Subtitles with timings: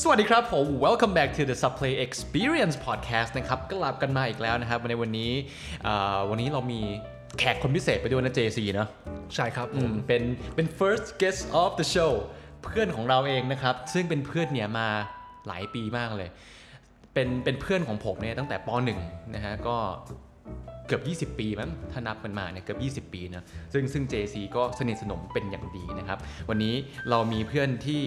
[0.00, 5.32] สวัสดีครับผม welcome back to the Subplay Experience Podcast นะครับกลับกันมาอีกแล้วนะครับในวันนี้
[5.84, 6.80] เอ่อวันนี้เรามี
[7.38, 8.88] แขกคนพิเศษไปด้วยนะ JC เนอะ
[9.34, 10.22] ใช่ครับผอืมมเป็น
[10.54, 12.12] เป็น first guest of the show
[12.64, 14.88] เพื่อนของเราเองนะครับ ซึ่งเป็นเพื่อนเนี่ยมา
[15.46, 16.28] หลายปีมากเลย
[17.14, 18.68] เป็นเป็นเพื่อนของผมเนี่ยตั้งแต่ป
[18.98, 19.76] .1 นะฮะก็
[20.86, 26.18] เกือบ 20 ปีมั้งถ้านับมันมาเนี่ยเกือบ 20 ปีนะซึ่งซึ่ง JC ก็สนิทสนมเป็นอย่างดีนะครับ
[26.48, 26.74] วันนี้
[27.10, 28.02] เรามีเพื่อนที่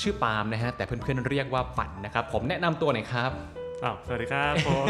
[0.00, 3.30] ชื่อปาล์มนะฮะแต่เพื่อนๆเรียกว่าปั่นนะครับผมแนะนำตัวหน่อยครับ
[3.84, 4.84] อ้าวสวัสดีครับผม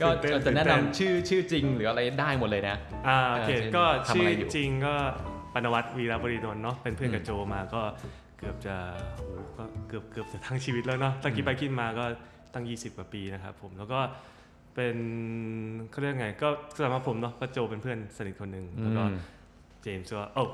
[0.00, 2.76] ก็ตื่นเต้นจะแนะตื่นเต้นนำชื่อชื่อจริงหรืออะไรได้หมดเลยนะ
[3.08, 4.94] อ่าโอเคเออก็ทำชื่อะอไรอยู่จริงก็
[5.54, 7.82] ปนวัตวีรบริดลเนาะเป็นเพื่อนกับโจมาก็
[8.38, 8.76] เกือบจะ
[9.16, 12.04] โอ้โหก็เกือบเกือบจะทั้งชีวิตแล้วเนาะตั้งคิดไปคิดมาก็
[12.54, 14.00] ตั้ง 20 กว่าปีนะครับผมแล้วก็
[14.74, 14.96] เป็น
[15.90, 19.16] เขาเรียกไงก็สำหรับผมเนาะก็โจเป็นเพื่อนสนิทคนหนึ่งแล้วก็อืม
[19.82, 20.44] เจมส์ก็โอ้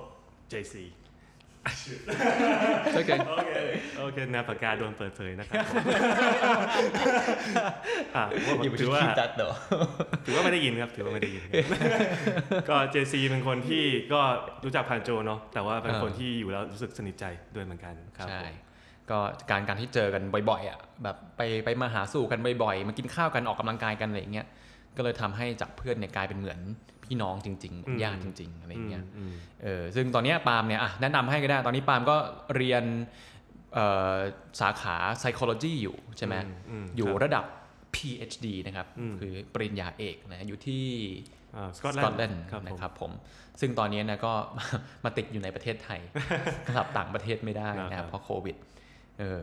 [0.48, 0.84] เจซี
[2.94, 3.56] โอเคโอเค
[3.98, 5.84] โอเคแนวปากกาโดนเปิดเผยนะครับผม
[8.16, 9.50] อะว่าผมอยู่ถือว่าที่ตัดเดอ
[10.26, 11.42] ถือว่าไม่ได้ยินครับ ถือว่าไม่ได้ยิน
[12.70, 14.20] ก็เจซีเป็นคนที่ก็
[14.64, 18.56] รู้จักผ่านโจเนาะแต่ว่าเป็นเออคนที่อยู่แล้วรู้สึกสนิทใจด้วยเหมือนกันครับใช่ผม
[19.10, 19.18] ก็
[19.50, 24.46] การการที่เจอกันบ่อยๆอะแบบไปไปมาหาสู่กันบ่อยๆมากินข้าวกันออกกำลังกายกันอะไรอย่างเงี้ย
[24.96, 26.58] ก็เลยทำให้จากเพื่อนเนี่ยกลายเป็นเหมือน
[27.08, 32.16] พี่น้องจริงๆเหมือนญาติจริง ๆ อะไรอย่างเงี้ยอืมเออซึ่งตอนเนี้ยปาล์มเนี่ยอะแนะนำให้ก็ได้ ตอนนี้ปาล์มก็
[32.56, 32.84] เรียน
[33.74, 34.16] เอ่อ
[34.60, 36.34] สาขา psychology อยู่ใช่ไหม
[36.70, 37.44] อืมอยู่ครับระดับ
[37.94, 40.84] PhD นะครับอืมคือปริญญาเอกนะอยู่ที่
[41.56, 43.12] อ่าสสกอตกอตแลแลนนด์ด์ครับผมนะครับผม
[43.60, 44.32] ซึ่งตอนนี้นะก็
[45.04, 46.00] มาติดอยู่ในประเทศไทย
[46.74, 48.56] กลับต่างประเทศไม่ได้นะครับเพราะโควิด
[49.18, 49.40] เออ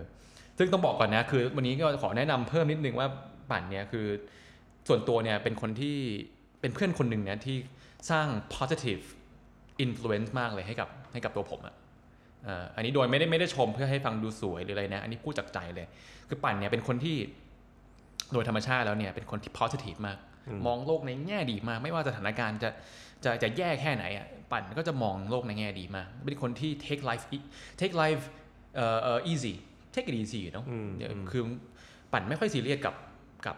[0.57, 3.07] ซึ่งต้องบอกก่อนนะ คือวันนี้ก็ขอแนะนำเพิ่มนิดนึงว่า
[3.51, 4.07] ปั่นเนี่ยคือ
[4.87, 5.97] ส่วนตัวเนี่ยเป็นคนที่
[6.65, 7.57] เป็นเพื่อนคนหนึ่งนะที่
[8.11, 9.03] สร้าง positive
[9.85, 11.75] influence มากเลยให้กับให้กับตัวผมอะ
[12.43, 15.87] เอ่ออันนี้โดยไม่ได้ไม่ได้ชมเพื่อให้ฟังดูสวยหรืออะไรนะ อันนี้พูดจากใจเลย
[16.29, 17.17] คือปั่นเนี่ยเป็นคนที่
[18.33, 22.69] โดยธรรมชาติแล้วเนี่ยเป็นคนที่ positive มากอืมมองโลกในแง่ดีมาก ไม่ว่าสถานการณ์จะ
[23.23, 27.47] จะจะแย่แค่ไหนอะปั่นก็จะมองโลกในแง่ดีมาก เป็นคนที่ take life e-
[27.79, 28.23] take life
[28.75, 29.53] เอ่อเอ่อ easy
[29.93, 31.43] take it easy เนาะอืมเดี๋ยวอืมคือ
[32.13, 32.95] ปั่นไม่ค่อยซีเรียสกับ
[33.45, 33.55] กับ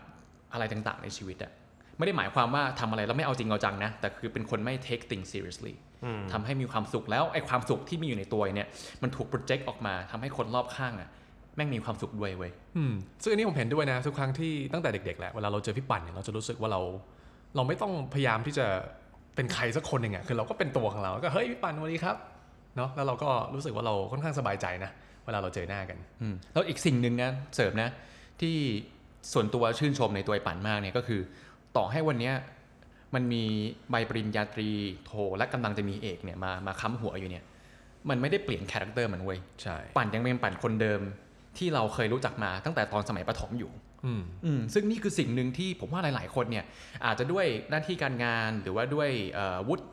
[0.53, 1.51] อะไรต่างๆในชีวิตอะ
[1.97, 5.75] ไม่ได้หมายความว่าทำอะไรแล้วไม่เอาจริงเอาจังนะ แต่คือเป็นคนไม่ take things seriously
[6.05, 8.67] อืมทำให้มีความสุขแล้วไอ้ความสุขที่มีอยู่ในตัวเนี่ย
[9.03, 11.09] มันถูก project ออกมาทำให้คนรอบข้างอะ
[11.55, 16.81] แม่งมีความสุขด้วยเว้ยอืมซึ่งอันนี้ผมเห็นด้วยนะทุกครั้งที่ตั้งแต่เด็กๆแหละเวลาเราเจอพี่ปั่นเนี่ยเราจะรู้สึกว่าเรา
[17.55, 18.65] เราไม่ต้องพยายามที่จะ
[19.35, 22.15] เป็นใครสักคนหนึ่งอะคือเราก็เป็นตัวของเราก็เฮ้ยพี่ปั่นสวัสดีครับ
[22.77, 24.91] เนาะแล้วเราก็รู้สึกว่าเราค่อนข้างสบายใจนะ
[25.25, 27.89] เวลาเราเจอหน้ากันอืมแล้วอีกสิ่งหนึ่งนะเสริมนะ
[28.41, 28.55] ที่
[29.33, 31.21] ส่วนตัวชื่นชมในตัวไอ้ปั่นมากเนี่ยก็คือ
[31.77, 32.35] ต่อให้วันเนี้ย
[33.15, 33.43] มันมี
[33.91, 34.69] ใบปริญญาตรี
[35.05, 37.43] โทและกำลังจะมีเอกเนี่ยมามาค้ำหัวอยู่เนี่ย
[38.09, 41.01] มันไม่ได้เปลี่ยน character มันเว้ยใช่ปั่นยังเป็นปั่นคนเดิม
[41.57, 43.71] ที่เราเคยรู้จักมาตั้งแต่ตอนสมัยประถมอยู่
[44.05, 46.65] อืมอืมซึ่งนี่คือสิ่งหนึ่งที่ผมว่าหลาย ๆ คนเนี่ย
[47.05, 49.85] อาจจะด้วยหน้าที่การงานหรือว่าด้วยเอ่อวุฒิ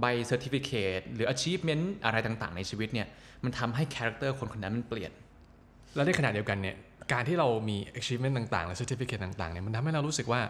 [0.00, 3.06] ใบ certificate หรือ achievement อะไรต่าง ๆ ในชีวิตเนี่ย
[3.44, 5.12] มันทำให้ character คนคนนั้นมันเปลี่ยน
[5.94, 6.76] แล้วในขณะเดียวกันเนี่ย
[7.12, 10.40] การที่เรามี achievement ต่าง ๆ และ certificate ต่าง ๆ เนี่ย มันทำให้เรารู้สึกว่า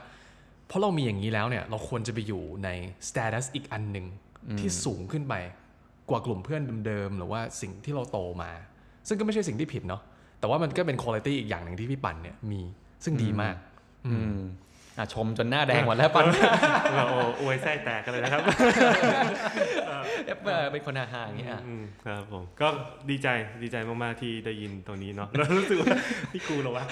[0.69, 2.69] เพราะเรามีอย่างนี้แล้วเนี่ยเราควรจะไปอยู่ใน
[3.09, 4.07] status อีกอันหนึ่ง
[4.59, 5.35] ที่สูงขึ้นไป
[6.11, 8.51] กว่ากลุ่มเพื่อนเดิมๆหรือว่าสิ่งที่เราโตมา
[9.09, 10.03] ซึ่งก็ไม่ใช่สิ่งที่ผิดเนาะ
[10.41, 12.63] แต่ว่ามันก็เป็นคุณภาพอีกอย่างหนึ่งที่พี่ปั่นเนี่ยมี
[13.05, 13.57] ซึ่งดีมาก
[14.07, 14.39] อืม
[14.99, 16.25] อะชมจนหน้าแดงหมดแล้วปัน
[16.97, 18.41] เราโอ้อวยไส้แตกกันเลยนะครับ
[20.27, 20.39] เอฟ
[20.73, 22.69] เป็นคนอาหารอย่างเงี้ยอะอืมครับผมก็
[23.11, 23.29] ดีใจ
[23.63, 25.89] ดีใจมากๆที่ได้ยินตรงนี้เนาะแล้วรู้สึกว่า
[26.33, 26.85] พี่กูเหรอวะ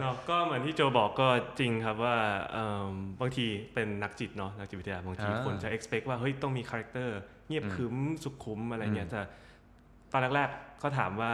[0.00, 1.28] เนาะก็เหมือนที่โจบอกก็
[1.58, 2.16] จริงครับว่า
[2.52, 7.94] เอิ่มบางทีเป็นนักจิตเนาะนักจิตวิทยาบางทีอ่าคนจะ expect ว่าเฮ้ยต้องมีคาแรคเตอร์เงียบขรึม
[8.24, 9.22] สุขุมอะไรเงี้อืยมแต่
[10.12, 11.32] ตอนแรกๆก็ถามว่า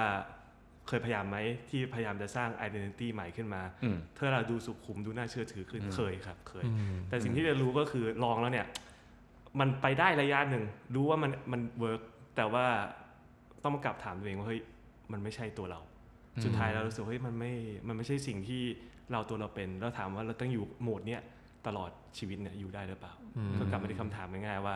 [0.89, 1.39] เคยพยายามไหม
[1.71, 8.67] ที่พยายามจะสร้าง identity ใหม่ขึ้นมาอืมเพื่อเราดูสุขุมดูน่าเชื่อถือขึ้นอืมเคยครับเคยอืมแต่สิ่งที่เรียนรู้ก็คือลองแล้วเนี่ย
[9.61, 10.65] มันไปได้ระยะหนึ่ง
[10.95, 12.01] รู้ว่ามันมันเวิร์ก
[12.37, 12.67] แต่ว่า
[13.63, 14.61] ต้องมากลับถามตัวเองว่าเฮ้ย
[15.13, 15.81] มันไม่ใช่ตัวเรา
[16.45, 17.53] สุดท้ายเรารู้สึกว่าเฮ้ยมันไม่
[17.89, 18.63] มันไม่ใช่สิ่งที่
[19.13, 21.23] เราตัวเราเป็น แล้วถามว่าเราต้องอยู่โหมดเนี้ย
[21.67, 24.75] ตลอดชีวิตเนี่ยอยู่ได้หรือเปล่าอืมก็กลับมาที่คำถามง่ายๆว่า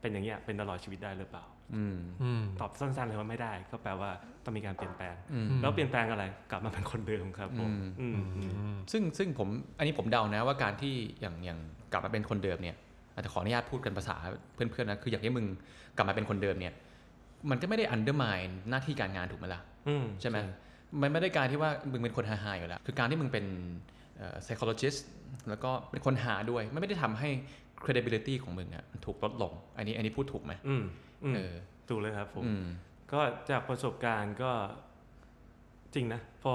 [0.00, 1.44] เป็นอย่างเงี้ยเป็นตลอดชีวิตได้หรือเปล่า
[1.76, 4.10] อืมอืมตอบสั้นๆเลยว่าไม่ได้ ก็แปลว่า
[4.44, 9.48] ต้องมีการเปลี่ยนแปลงอืมแล้วเปลี่ยนแปลงอะไรกลับมาเป็นคนเดิมครับผมอืมอืมอืมซึ่งซึ่งผม
[9.78, 11.58] อันนี้ผมเดานะว่าการที่อย่างอย่าง
[11.92, 12.76] กลับมาเป็นคนเดิมเนี่ย
[13.14, 14.16] อาจจะขออนุญาตพูดกันภาษา
[14.54, 15.46] เพื่อนๆนะคืออย่างที่มึง
[15.96, 16.74] กลับมาเป็นคนเดิมเนี่ย
[17.50, 20.38] มันก็ไม่ได้ undermine หน้าที่การงานถูกไหมล่ะอืมใช่ไหม
[21.00, 23.46] มันไม่ได้การที่ว่ามึงเป็นคนหาหาอยู่แล้ว คือการที่มึงเป็น
[24.16, 24.98] เอ่อ psychologist
[25.48, 27.28] แล้วก็เป็นคนหาด้วย มันไม่ได้ทำให้
[27.84, 30.84] credibility ของมึงอะมันถูกลดลง อันนี้อันนี้พูดถูกไหมอืม
[31.24, 31.54] อืมเออ
[31.88, 32.64] ถูกเลยครับผมอืม
[33.12, 33.20] ก็
[33.50, 34.52] จากประสบการณ์ก็
[35.94, 36.54] จริงนะ พอ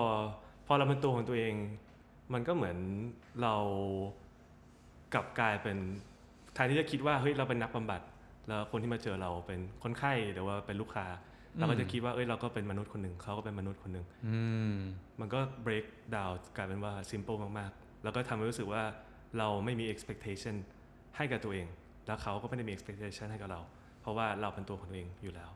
[0.68, 1.56] พอเราเป็นตัวของตัวเอง
[2.34, 2.78] มันก็เหมือน
[3.42, 3.56] เรา
[5.13, 5.78] กลับกลายเป็น
[6.56, 8.02] แทนที่จะคิดว่าเฮ้ยเราเป็นนักบำบัด
[8.48, 11.06] แล้วคนที่มาเจอเราเป็นคนไข้หรือว่าเป็นลูกค้า
[11.57, 14.38] เราก็จะคิดว่าเอ้ยเราก็เป็นมนุษย์คนหนึ่งเขาก็เป็นมนุษย์คนหนึ่งอื
[14.74, 14.75] ม
[15.19, 15.86] มันก็ break
[16.16, 18.84] down กลายเป็นว่า simple มากๆ แล้วก็ทำให้รู้สึกว่า
[19.38, 20.56] เราไม่มี expectation
[21.18, 21.68] ให้กับตัวเอง
[22.07, 23.62] แล้วเขาก็ไม่ได้มี expectation ให้กับเรา
[24.01, 25.50] เพราะว่าเราเป็นตัวของตัวเองอยู่แล้ว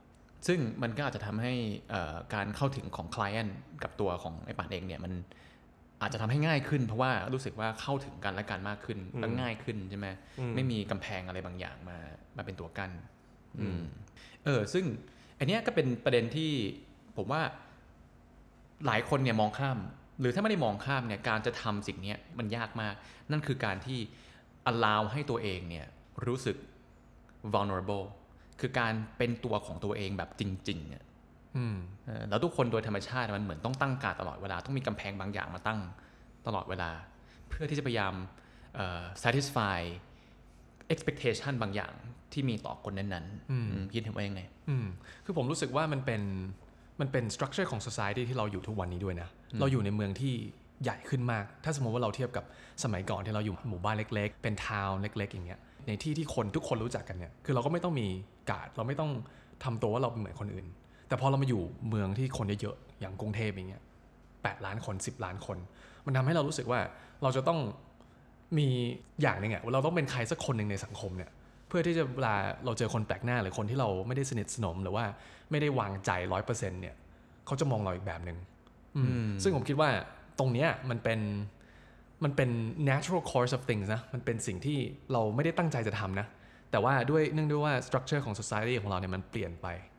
[0.48, 1.54] ซึ่งมันก็อาจจะทำให้
[1.90, 3.52] เอ่อการเข้าถึงของ client
[3.84, 5.14] กับตัวของไอ้ป่านเองเนี่ยมัน
[6.02, 10.08] อาจจะทำให้ง่ายขึ้น เพราะว่ารู้สึกว่าเข้าถึงกันและกันมากขึ้นอืมและง่ายขึ้นใช่ไหม
[10.40, 11.98] อืมไม่มีกำแพงอะไรบางอย่างมา
[12.38, 12.92] มาเป็นตัวกั้น
[13.60, 13.84] อืมอืม
[14.46, 14.86] เออซึ่ง
[15.40, 16.52] อันเนี้ยก็เป็นประเด็นที่
[17.18, 17.42] ผมว่า
[18.86, 19.78] หลายคนเนี่ยมองข้าม
[20.20, 22.96] หรือถ้าไม่ได้มองข้ามเนี่ยการจะทำสิ่งเนี้ยมันยากมาก
[23.32, 24.00] นั่นคือการที่
[24.72, 25.88] allow ให้ตัวเองเนี่ย
[26.28, 26.58] รู้สึก
[27.54, 28.06] vulnerable
[28.60, 31.09] คือการเป็นตัวของตัวเองแบบจริงๆเนี่ยอืมเออ
[32.30, 35.80] แล้วทุกคนโดยธรรมชาติมันเหมือนต้องตั้งการดตลอดเวลาต้องมีกำแพงบางอย่างมาตั้ง
[36.48, 36.90] ตลอดเวลา
[37.50, 38.14] เพื่อที่จะพยายาม
[38.76, 39.80] เอ่อ satisfy
[40.94, 41.94] expectation บางอย่าง
[42.34, 44.88] ที่มีต่อคนนั้นๆอืมอืมคิดเห็นว่ายังไงอืม
[45.26, 46.22] คือผมรู้สึกว่ามันเป็น
[47.02, 49.30] มันเป็น structure ของ society ที่เราอยู่ทุกวันนี้ด้วยนะ
[49.60, 50.34] เราอยู่ในเมืองที่
[50.84, 52.46] ใหญ่ขึ้นมาก ถ้าสมมติว่าเราเทียบกับ
[52.84, 58.08] สมัยก่อนที่เราอยู่หมู่บ้านเล็ก ๆ เป็นทาวน์เล็ก ๆ อย่างเงี้ย ในที่ที่คนทุกคนรู้จักกันเนี่ย คือเราก็ไม่ต้องมี
[58.50, 59.12] การ์ดเราไม่ต้อง
[59.64, 60.66] ทำตัวว่าเราเป็นเหมือนคนอื่น
[61.10, 63.84] แต่พอเรามาอยู่เมืองที่คนเยอะๆอย่างกรุงเทพอย่างเงี้ย
[64.44, 65.58] แปดล้านคน 10 ล้านคน
[66.06, 66.80] มันทำให้เรารู้สึกว่า
[67.24, 67.60] เราจะต้อง
[68.58, 68.68] มี
[69.22, 71.32] อย่างหนึ่งอะว่าเราต้องเป็นใครสักคนหนึ่งในสังคมเนี่ย
[71.68, 72.36] เพื่อที่จะเวลา
[72.66, 75.06] เราเจอคนแปลกหน้าหรือคนที่เราไม่ได้สนิทสนม หรือว่า
[75.52, 76.96] ไม่ได้วางใจร้อยเปอร์เซ็นต์เนี่ย
[77.46, 78.38] เขาจะมองเราอีกแบบหนึ่ง
[78.96, 79.90] อืมอืมซึ่งผมคิดว่า
[80.40, 81.20] ตรงเนี้ยมันเป็น
[82.24, 82.50] มันเป็น
[82.90, 84.78] natural course of things นะมันเป็นสิ่งที่
[85.14, 86.28] เราไม่ได้ตั้งใจจะทำนะ
[86.72, 89.99] แต่ว่าด้วยเนื่องด้วยว่า structure ของ society ของเราเนี่ยมันเปลี่ยนไปอื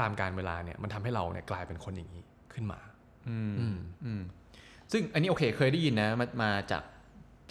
[0.00, 2.22] ตามการเวลาเนี่ยมันทำให้เราเนี่ยกลายเป็นคนอย่างนี้
[2.52, 2.80] ขึ้นมา
[3.28, 4.22] อืมอืมอืม
[4.92, 6.82] ซึ่งอันนี้โอเคเคยได้ยินนะมามาจาก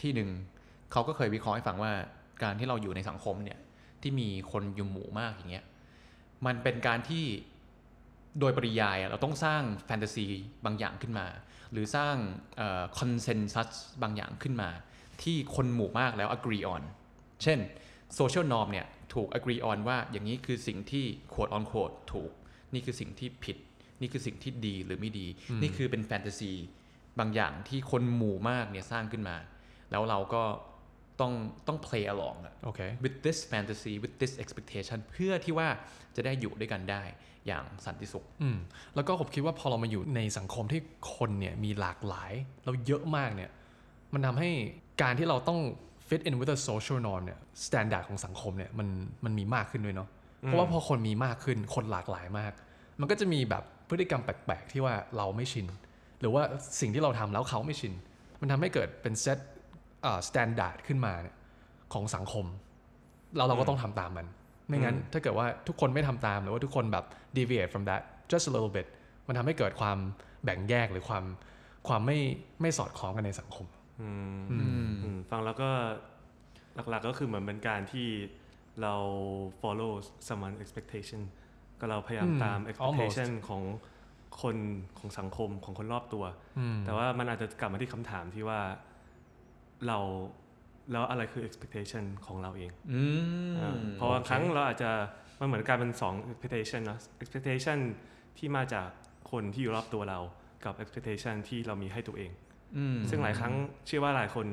[0.01, 0.29] ที่หนึ่ง
[0.91, 1.91] เขาก็เคยวิเคราะห์ให้ฟังว่า
[2.43, 3.59] การที่เราอยู่ในสังคมเนี่ย
[4.01, 5.65] ที่มีคนอยู่หมู่มากอย่างเงี้ย
[6.45, 7.25] มันเป็นการที่
[8.39, 10.27] โดยปริยายอะเราต้องสร้างแฟนตาซี
[10.65, 11.27] บางอย่างขึ้นมา
[11.71, 12.15] หรือสร้าง
[12.99, 13.69] คอนเซนแซส
[14.01, 14.69] บางอย่างขึ้นมา
[15.23, 16.83] ที่คนหมู่มากแล้ว agree on
[17.43, 17.59] เช่น
[18.19, 22.31] social norm เนี่ย ถูก agree on ว่าอย่างนี้คือสิ่งที่ quote on quote ถูก
[22.73, 23.57] นี่คือสิ่งที่ผิด
[24.01, 25.27] นี่คือสิ่งที่ดีหรือไม่ดี
[25.61, 26.53] นี่คือเป็นแฟนตาซี
[27.19, 29.37] บางอย่างที่คนหมู่มากเนี่ยสร้างขึ้นมา
[29.91, 30.43] แล้วเราก็
[31.21, 31.33] ต้อง
[31.67, 35.67] ต้อง play along อะโอเค with this fantasy with this expectation เพื่อที่ว่า
[36.15, 37.03] จะได้อยู่ด้วยกันได้
[37.47, 38.57] อย่างสันติสุขอืม
[38.95, 40.81] แล้วก็ผมคิดว่าพอเรามาอยู่ในสังคมที่
[41.15, 42.33] คนเนี่ยมีหลากหลาย
[42.65, 43.51] เราเยอะมากเนี่ย
[44.13, 44.49] มันทำให้
[45.01, 45.59] การที่เราต้อง
[46.09, 48.87] fit in with the social norm เนี่ย standard ของสังคมเนี่ยมัน
[49.25, 50.09] มันมีมากขึ้นด้วยเนาะ
[50.41, 52.53] เพราะว่าพอคนมีมากขึ้นคนหลากหลายมาก
[52.99, 55.67] มันก็จะมีแบบพฤติกรรมแปลกๆ ที่ว่าเราไม่ชิน
[56.19, 56.43] หรือว่า
[56.81, 57.93] สิ่งที่เราทำแล้วเขาไม่ชิน
[58.41, 59.37] มันทำให้เกิดเป็นเซต
[60.05, 61.35] อ่า standard ขึ้นมาเนี่ย
[61.93, 62.45] ของสังคม
[63.35, 64.27] แล้วเราก็ต้องทำตามมัน
[64.67, 67.05] ไม่งั้นถ้าเกิดว่าทุกคนไม่ทำตามหรือว่าทุกคนแบบ
[67.37, 68.87] deviate from that just a little bit
[69.27, 69.97] มันทำให้เกิดความ
[70.43, 71.23] แบ่งแยกหรือความ
[71.87, 72.19] ความไม่
[72.61, 73.74] ไม่สอดคล้องกันในสังคมอืมอืมอืม
[75.29, 75.69] ฟังแล้วก็
[76.89, 78.07] หลักๆก็คือเหมือนเป็นการที่
[78.81, 78.95] เรา
[79.61, 79.93] follow
[80.27, 81.21] someone expectation
[81.79, 83.63] ก็เราพยายามอืมตาม almost expectation ของ
[84.41, 84.57] คน
[84.99, 86.25] ของสังคมของคนรอบตัว
[86.59, 88.59] อืมแต่ว่ามันอาจจะกลับมาที่คำถามที่ว่า
[89.87, 89.97] เรา
[90.91, 93.01] แล้วอะไรคือ expectation ของเราเองอื
[93.49, 94.91] มอ่าเพราะว่าครั้งเราอาจจะ
[95.39, 97.79] มันเหมือนกลารเป็นสอง expectation เนอะ expectation
[98.37, 98.89] ที่มาจาก
[99.31, 100.19] คนที่อยู่รอบตัวเรา
[100.65, 102.44] กับ expectation ที่เรามีให้ตัวเองอืม
[103.09, 103.53] ซึ่งหลายครั้ง
[103.87, 104.45] เชื่อว่าหลายคน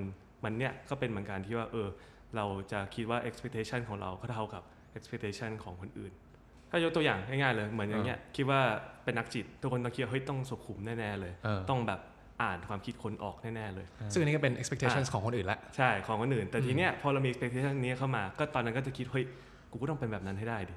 [0.44, 1.88] มันเนี่ยก็เป็นเหมือนกันที่ว่าเออ
[2.36, 4.62] เราจะคิดว่า expectation ของเราก็เท่ากับ
[4.96, 6.12] expectation ของคนอื่น
[6.70, 8.60] ถ้ายกตัวอย่างง่ายๆเลยเหมือนอย่างเงี้ยคิดว่า
[9.04, 12.00] เป็นนักจิต ทุกคนต้องคิดว่าเฮ้ยต้องสุขุมแน่ๆเลยเออต้องแบบ
[12.42, 19.24] อ่านความคิดคนออกแน่ๆเลย ซึ่งอันนี้ก็เป็น expectations ของคนอื่นละใช่ของคนอื่น แต่ทีเนี้ยพอเรามี expectation นี้เข้ามา ก็ตอนนั้นก็จะคิดเฮ้ย
[19.70, 20.74] กูก็ต้องเป็นแบบนั้นให้ได้ดิ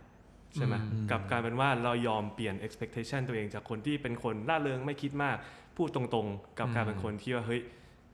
[0.55, 5.37] ใช่ไหมอืมกับการเป็นว่าเรายอมเปลี่ยน expectation ตัวเองจากคนที่เป็นคนล่าเริงไม่คิดมาก
[5.77, 7.61] พูดตรงๆ กับการเป็นคนที่ว่าเฮ้ย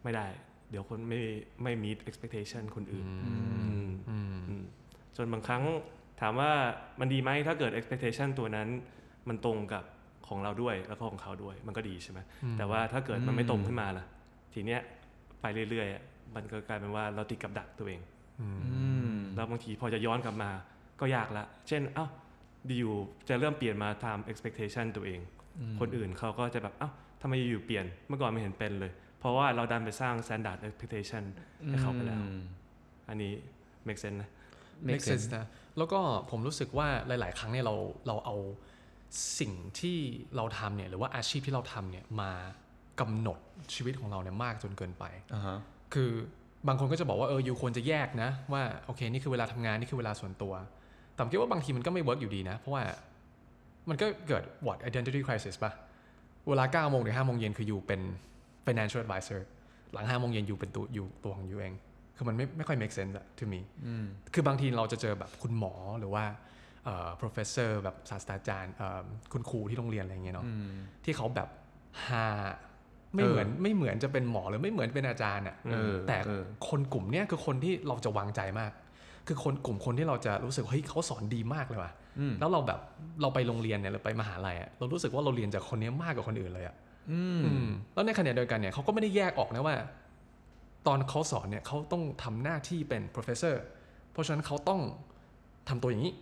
[0.04, 0.28] ไม่ได้
[0.70, 1.22] เดี๋ยวคนไม่
[1.64, 3.34] ไม่ meet expectation คนอื่นอื
[3.86, 4.18] มอื
[4.62, 4.64] ม
[5.18, 5.64] จนบางครั้ง
[6.22, 6.52] ถามว่า
[7.00, 8.68] มันดีไหมถ้าเกิด expectation ตัวนั้น
[9.30, 9.84] มันตรงกับ
[10.28, 14.06] ของเราด้วยแล้วก็ของเขาด้วยมันก็ดีใช่ไหมอืมแต่ว่าถ้าเกิดมันไม่ตรงขึ้นมาล่ะ
[14.54, 14.82] ทีเนี้ย
[15.42, 16.04] ไปเรื่อยๆอะ
[16.36, 18.02] มันก็กลายเป็นว่าเราติดกับดักตัวเอง
[18.42, 18.74] อืมอื
[19.16, 20.50] มแล้วบางทีพอจะย้อนกลับมา
[21.00, 22.31] ก็ยากละ เช่น เอ้าดี
[22.78, 22.94] อยู่
[23.30, 25.20] จะเริ่มเปลี่ยนมาตาม expectation ตัวเอง
[25.80, 26.90] คนอื่นเขาก็จะแบบเอ้า
[27.22, 31.24] ทำไมอยู่ๆเปลี่ยนเมื่อก่อนไม่เห็นเป็นเลย เพราะว่าเราดันไปสร้าง standard expectation
[31.68, 32.22] ให้เขาไปแล้ว
[33.10, 33.32] อันนี้
[33.88, 34.30] make sense นะ
[34.88, 35.46] make sense นะ
[35.78, 36.00] แล้วก็
[36.30, 37.76] ผมรู้สึกว่าหลาย ๆ ครั้งเนี่ยเรา
[38.08, 38.36] เราเอา
[39.40, 39.98] สิ่งที่
[40.36, 42.32] เราทำเนี่ยหรือว่าอาชีพที่เราทำเนี่ยมา
[43.00, 43.40] กำหนด
[43.74, 45.58] ชีวิตของเราเนี่ยมากจนเกินไปอ่าฮะ
[45.94, 46.12] คือ
[46.68, 50.54] บางคนก็จะบอกว่าเออ you ควรจะแยกนะ ว่าโอเคนี่คือเวลาทำงานนี่คือเวลาส่วนตัว
[51.22, 52.84] แต่ผมคิดว่าบางทีมันก็ไม่ work อยู่ดีนะ เพราะว่า
[53.90, 55.72] มันก็เกิด what identity crisis ป่ะ
[56.48, 58.02] เวลา9โมงถึง5โมงเย็นคืออยู่เป็น
[58.66, 59.40] financial advisor
[59.94, 61.74] หลัง5โมงเย็น you เป็นตัว you ตัวของ you เอง
[62.16, 66.24] คือมันไม่ไม่ค่อย make sense อะ to me อืมคือบางทีเราจะเจอแบบคุณหมอหรือว่า
[66.86, 69.02] เอ่อ professor แบบศาสตราจารย์เอ่อ
[69.34, 70.72] คุณครูที่โรงเรียนอะไรอย่างเงี้ยเนาะอืม
[71.06, 71.50] ที่เขาแบบ
[72.06, 72.28] ฮา
[73.16, 78.72] ไม่เออเหมือนไม่เหมือนจะเป็นหมอหรือไม่เหมือนเป็นอาจารย์อะเออแต่เออคนกลุ่มเนี้ยคือคนที่เราจะวางใจมาก
[79.28, 82.80] คือคนกลุ่มคนที่เราจะรู้สึกเฮ้ยเขาสอนดีมากเลยว่ะอืมแล้วเราแบบ
[83.22, 86.76] เราไปโรงเรียนเนี่ยหรือไปมหาลัยอะเรารู้สึกว่าเราเรียนจากคนเนี้ยมากกว่าคนอื่นเลยอะ
[87.12, 89.76] อืมอืมแล้วในขณะเดียวกันเนี่ยเขาก็ไม่ได้แยกออกนะว่า
[90.88, 93.56] ตอนเขาสอนเนี่ยเขาต้องทำหน้าที่เป็น professor
[94.12, 94.82] เพราะฉะนั้นเขาต้อง
[95.70, 96.14] ทำตัวอย่างนี้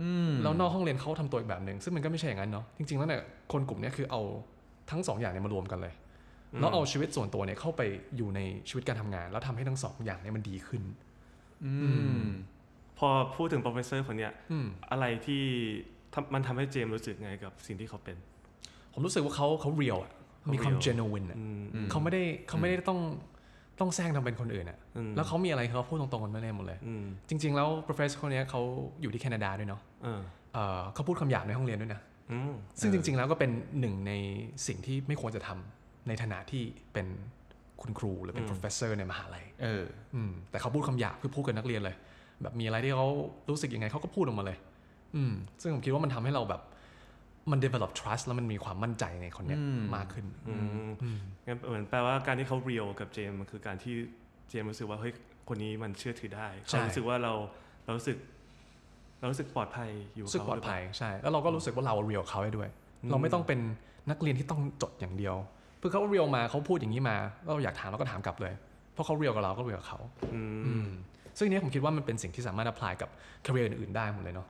[0.00, 3.22] อืมแล้วนอกห้องเรียนเขาทำตัวอีกแบบหนึ่งซึ่งมันก็ไม่ใช่อย่างนั้นเนาะจริงๆแล้วเนี่ย
[3.52, 4.20] คนกลุ่มเนี้ยคือเอา
[4.90, 5.94] ทั้งสองอย่างเนี่ยมารวมกันเลย
[6.60, 7.82] แล้วเอาชีวิตส่วนตัวเนี่ยเข้าไป
[8.16, 11.05] อยู่ในชีวิตการทำงาน แล้วทำให้ทั้งสองอย่างเนี่ยมันดีขึ้นอืม
[12.98, 15.42] พอพูดถึง professor คนเนี้ยอืมอะไรที่
[16.14, 18.16] ทำมันทำให้เจมส์รู้สึกไงกับสิ่งที่เขาเป็น
[18.92, 23.00] ผมรู้สึกว่าเขาเขาเรียลอะเขามีความ real genuine อะอืมอืมเขาไม่ได้เขาไม่ได้ต้อง
[23.80, 28.60] ต้องแซงทำเป็นคนอื่นอะอืมแล้วเขามีอะไรเขาพูดตรงๆกันไม่ได้หมดเลยอืมจริง ๆ แล้ว professor คนเนี้ยเขา
[29.02, 30.20] อยู่ที่แคนาดาด้วยเนาะเออ
[30.52, 32.00] เอ่อเขาพูดคำหยาบในห้องเรียนด้วยนะ
[32.32, 34.12] อืมซึ่งจริง ๆ แล้วก็เป็นหนึ่งใน
[34.66, 37.06] สิ่งที่ไม่ควรจะทำในฐานะที่เป็น
[37.82, 41.96] คุณครูหรือเป็น professor ในมหาลัยเอออืมแต่เขาพูดคำหยาบคือพูดกับนักเรียนเลย
[42.42, 43.08] แบบมีอะไรที่เขา
[43.50, 44.58] รู้สึกยังไงเขาก็พูดออกมาเลย
[45.16, 46.62] อืมซึ่งผมคิดว่ามันทำให้เราแบบ
[47.50, 50.66] มัน develop trust แล้วมันมีความมั่นใจในคนเนี้ยอืมมากขึ้นอืม
[51.02, 53.94] อืมงั้นเหมือนแปลว่าการที่เขาเรียลกับเจมส์มันคือการที่
[54.48, 55.12] เจมส์รู้สึกว่าเฮ้ย
[55.48, 57.32] คนนี้มันเชื่อถือได้ใช่เขารู้สึกว่าเรา
[57.84, 58.16] เรารู้สึก
[59.18, 62.68] เรารู้สึกปลอดภัยอยู่กับรู้สึกเขาปลอดภัยใช่ แล้วเราก็รู้สึกว่าเรา real เขาได้ด้วย
[63.10, 63.60] เราไม่ต้องเป็น
[64.10, 65.36] นักเรียนที่ต้องจดอย่างเดียว
[65.86, 67.16] เพื่อเขา real มาเขาพูดอย่างนี้มา
[67.46, 68.54] เราอยากถามเราก็ถามกลับเลย
[68.92, 69.98] เพราะเขา real กับเราก็ real กับเขา
[70.34, 70.88] อืมอืม
[71.38, 73.10] ซึ่งเนี้ยผมคิดว่ามันเป็นสิ่งที่สามารถ apply กับ
[73.46, 74.48] career อื่นๆได้หมดเลยเนาะ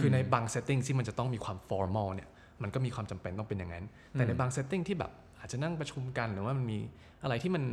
[0.00, 2.28] คือในบาง setting ที่มันจะต้องมีความ formal เนี่ย
[2.62, 5.10] มันก็มีความจำเป็นต้องเป็นอย่างนั้น แต่ในบาง setting ที่แบบ
[5.40, 6.78] อาจจะนั่งประชุมกันหรือว่ามันมี
[7.22, 7.64] อะไรที่มัน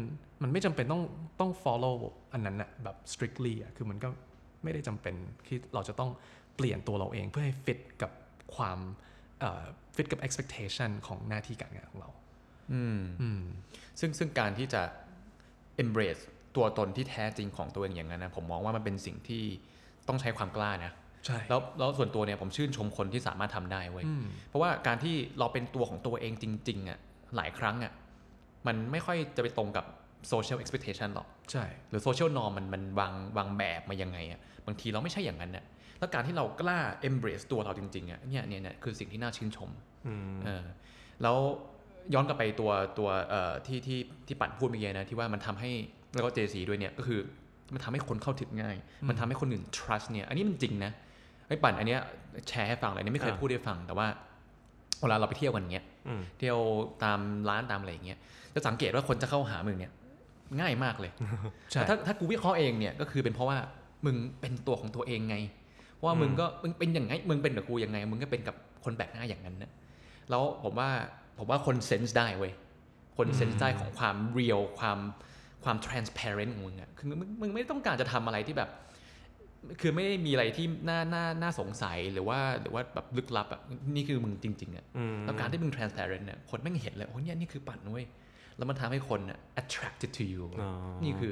[0.44, 1.04] มันไม่จำเป็นต้อง
[1.40, 1.96] ต้อง follow
[2.34, 4.10] อันนั้นอะแบบ strictly อะคือมันก็
[4.64, 5.16] ไม่ได้จำเป็น
[5.48, 6.10] ที่เราจะต้อง
[6.56, 8.12] เปลี่ยนตัวเราเองเพื่อให้ fit กับ
[8.56, 8.80] ความ
[9.40, 9.64] เอ่อ
[9.96, 12.10] fit กับ expectation ของหน้าที่การงานของเรา
[12.74, 13.42] อืมอืม
[14.00, 14.82] ซึ่งซึ่งการที่จะ
[15.84, 16.22] embrace
[16.56, 19.44] ตัวตนที่แท้จริงของตัวเองอย่างนั้นนะผมมองว่ามันเป็นสิ่งที่
[20.08, 20.92] ต้องใช้ความกล้านะ
[21.26, 27.00] ใช่แล้วแล้วส่วนตัวเนี่ยผมชื่นชมคนที่สามารถทำได้เว้ยอืมเพราะว่าการที่เราเป็นตัวของตัวเองจริง ๆอะ
[27.36, 27.94] หลายครั้งอะ
[28.68, 29.86] มันไม่ค่อยจะไปตรงกับ
[30.32, 35.66] social expectation หรอกใช่หรือ social norm มันมันวางวางแบบมายังไงอะบางทีเราไม่ใช่อย่างนั้นน่ะ
[36.00, 39.70] แล้วการที่เรากล้า embrace ตัวเราจริงๆอะเนี่ยเนี่ยเนี่ยคือสิ่งที่น่าชื่นชม
[40.08, 40.66] อืมเออ
[41.22, 41.38] แล้ว
[42.14, 45.72] ย้อนกลับไปตัวตัวเอ่อที่ที่ที่ปั่นพูดเมื่อกี้นะที่ว่ามันทำให้
[46.14, 47.20] แล้วก็ JC ด้วยเนี่ยก็คือ
[47.74, 48.76] มันทำให้คนเข้าถึงง่าย
[49.10, 50.92] มันทำให้คนอื่น trust เนี่ย อันนี้มันจริงนะ
[51.48, 52.02] ไอ้ปั่นอันเนี้ย
[52.50, 54.08] แชร์ให้ฟังเลยอันนี่ไม่เคยอ่าพูดให้ฟังแต่ว่า
[55.00, 56.60] เวลาเราไปเที่ยวกันอย่างเงี้ยอืมเที่ยว
[57.04, 58.18] ตามร้านตามอะไรอย่างเงี้ย
[58.54, 59.92] จะสังเกตว่าคนจะเข้าหามึงเนี่ย
[60.60, 61.12] ง่ายมากเลย
[61.72, 63.58] ใช่แต่ถ้าถ้ากูวิเคราะห์เองเนี่ยก็คือเป็นเพราะว่า
[64.06, 65.38] มึงเป็นตัวของตัวเองไง
[65.96, 69.72] เพราะว่ามึงก็มึงเป็นอย่างไงมึงเป็นกับกูยังไง มึงก็เป็นกับคนแปลกหน้าอย่างนั้นนะ
[70.30, 70.90] แล้วผมว่า
[71.40, 72.54] ผมว่าคนเซนส์ได้เว้ย
[73.18, 75.00] คนเซนส์ได้ของความเรียลความ
[75.64, 78.70] ความ transparent ของมึงอะคือมึงมึงไม่ต้องการจะทำอะไรที่แบบ
[79.82, 83.62] คือไม่ได้มีอะไรที่น่าน่าน่าสงสัยหรือว่าหรือว่าแบบลึกลับอะ
[83.96, 88.06] นี่คือมึงจริงๆอะอืมแล้วการที่มึง transparent เนี่ยคนแม่งเห็นเลยโอ้เนี่ยนี่คือปั่นเว้ย
[88.58, 90.72] แล้วมันทำให้คนน่ะ attracted to you อ๋อ
[91.04, 91.32] นี่คือ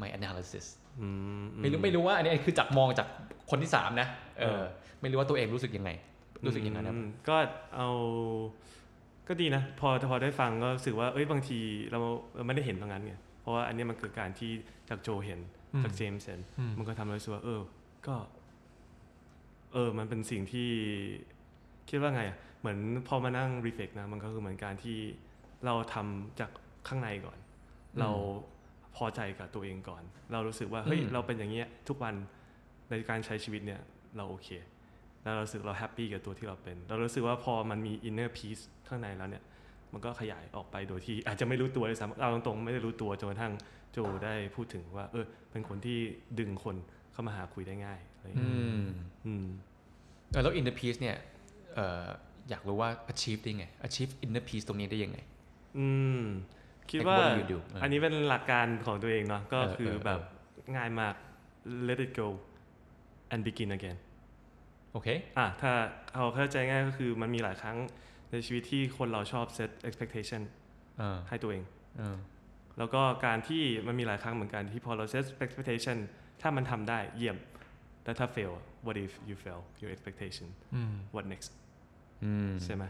[0.00, 0.66] my analysis
[1.00, 1.08] อื
[1.40, 3.08] มไม่รู้ไม่รู้ว่าอันนี้คือจากมองจาก
[3.50, 4.08] คนที่สามนะ
[4.38, 4.64] เอเอออ
[5.00, 5.90] ไม่รู้ว่าตัวเองรู้สึกยังไง
[6.44, 7.36] รู้สึกยังไงนะอืมก็
[7.76, 7.88] เอา
[9.28, 11.58] ก็ดีนะ พอพอได้ฟังก็รู้สึกว่าเอ้ยบางที
[11.92, 12.00] เรา
[12.36, 14.50] เราไม่ได้เห็นตรงนั้นไงเพราะว่าอันเนี้ยมันคือการที่
[14.88, 15.40] จากโจเห็น
[15.74, 17.60] อืมจากเจมส์เห็นอืมมันก็ทำให้รู้สึกว่าเออ
[18.06, 18.16] ก็
[19.72, 20.70] เออ มันเป็นสิ่งที่
[21.88, 22.78] คิดว่าไงอะเหมือน
[23.08, 24.98] พอมานั่งรีเฟกนะมันก็คือเหมือนการที่
[25.66, 26.50] เราทำจาก
[26.88, 27.38] ข้างในก่อน
[28.00, 28.10] เรา
[28.96, 30.02] พอใจกับตัวเองก่อน
[30.32, 32.14] เรารู้สึกว่าเฮ้ยอืมเราเป็นอย่างเงี้ยทุกวัน
[32.88, 33.80] ในการใช้ชีวิตเนี่ย
[34.16, 34.48] เราโอเค
[35.26, 39.44] แล้วเรารู้สึกเราแฮปปี้กับตัวที่เราเป็น เรารู้สึกว่าพอมันมี inner peace ข้างในแล้วเนี่ย
[39.92, 43.52] มันก็ขยายออกไปโดยที่อาจจะไม่รู้ตัวเลยซ้ำเราตรงๆไม่ได้รู้ตัวจนกระทั่ง
[43.92, 45.98] โจได้พูดถึงว่า เออ เป็นคนที่
[46.38, 46.76] ดึงคน
[47.12, 48.86] เข้ามาหาคุยได้ง่ายอะไรอย่างอืเงี้ยม
[49.26, 49.46] อืม
[50.30, 51.16] เออแล้ว inner peace เนี่ย
[51.74, 52.06] เอ่อ
[52.50, 55.18] อยากรู้ว่า achieve ได้ไง achieve inner peace ตรงนี้ได้ยังไง
[55.78, 55.86] อื
[56.20, 56.22] ม
[56.90, 57.58] คิด Like ว่า what do you do?
[57.66, 60.20] เอออัอันนี้เป็นหลักการของตัวเองเนาะก็เออคือเออแบบ
[60.76, 61.14] ง่ายมาก
[61.88, 62.28] let it go
[63.32, 63.98] and begin again
[64.96, 65.72] โอเคอะถ้า
[66.14, 67.76] เอาเข้าใจง่ายก็คือมันมีหลายครั้ง
[68.30, 70.42] ในชีวิตที่คนเราชอบ set expectation
[70.98, 71.64] เออให้ตัวเอง
[71.98, 72.16] เออ
[72.78, 75.96] แล้วก็การที่มันมีหลายครั้งเหมือนกันที่พอเรา set expectation
[76.40, 77.36] ถ้ามันทำได้เยี่ยม
[78.02, 78.52] แต่ถ้า fail
[78.86, 81.50] what if you fail your expectation อืม what next
[82.24, 82.84] อืมใช่ไหม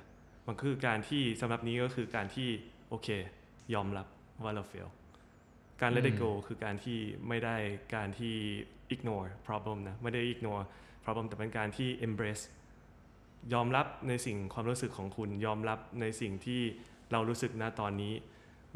[0.46, 2.48] มันคือการที่สำหรับนี้ก็คือการที่
[2.88, 3.08] โอเค
[3.74, 4.06] ยอมรับ
[4.44, 4.88] ว่าเรา fail
[5.80, 6.98] การ let it go คือการที่
[7.28, 7.56] ไม่ได้
[7.94, 8.34] การที่
[8.94, 10.64] ignore problem นะ ไม่ได้ ignore
[11.06, 12.44] problem แต่เป็นการที่ embrace
[13.54, 16.60] ยอมรับในสิ่งความรู้สึกของคุณ ยอมรับในสิ่งที่
[17.12, 18.14] เรารู้สึกณตอนนี้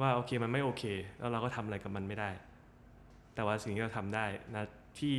[0.01, 0.85] ว่าโอเคมันไม่โอเค
[1.19, 2.31] แล้วเราก็ทำอะไรกับมันไม่ได้
[3.35, 4.65] แต่ว่าสิ่งที่เราทำได้นะ
[5.01, 5.17] ที่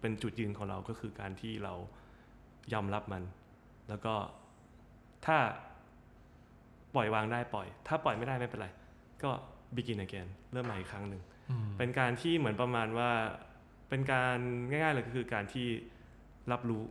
[0.00, 1.74] เป็นจุดยืนของเราก็คือการที่เรา
[2.72, 3.22] ยอมรับมัน
[3.88, 4.14] แล้วก็
[5.26, 5.38] ถ้า
[6.94, 8.68] ปล่อยวางได้ปล่อย ถ้าปล่อยไม่ได้ไม่เป็นไร
[9.22, 9.30] ก็
[9.76, 13.10] begin again เริ่มใหม่อีกครั้งหนึ่งอืมเป็นการที่เหมือนประมาณว่า
[13.88, 14.38] เป็นการ
[14.70, 15.68] ง่ายๆเลยก็คือการที่
[16.50, 16.82] รับรู้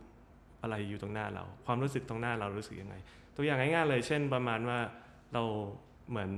[0.62, 2.94] อะไรอยู่ตรงหน้าเรา ความรู้สึกตรงหน้าเรารู้สึกยังไง
[3.36, 4.78] ตัวอย่างง่ายๆเลย เช่นประมาณว่า
[5.34, 5.42] เรา
[6.10, 6.30] เหมือน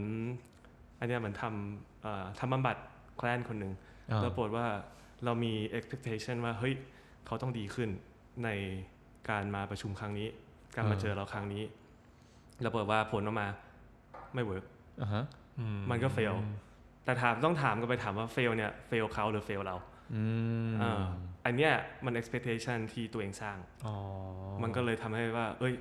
[0.98, 2.76] อันเนี้ยเหมือนทำเอ่อทำบำบัด
[3.16, 3.72] แคลนคนหนึ่ง
[4.10, 4.66] อ่าแล้วปรากฏว่า
[5.24, 6.74] เรามี expectation ว่าเฮ้ย
[7.26, 7.88] เขาต้องดีขึ้น
[8.44, 8.48] ใน
[9.30, 10.28] การมาประชุมครั้งนี้
[10.74, 11.62] การมาอ่าเจอเราครั้งนี้
[12.60, 13.48] แล้วปรากฏว่าผลออกมา
[14.34, 14.64] ไม่เวิร์ก
[15.02, 15.24] อ่าฮะ
[15.58, 16.34] อืมันก็ fail
[17.04, 19.76] แต่ถามต้องถามกันไปถามว่า fail เนี่ย fail เขาหรือ fail เรา
[20.14, 20.22] อื
[20.68, 21.04] มอ่า
[21.46, 21.72] อันเนี้ย
[22.04, 23.94] มัน expectation ที่ตัวเองสร้างอ๋อ
[24.62, 25.74] มันก็เลยทำให้ว่า เอ้ย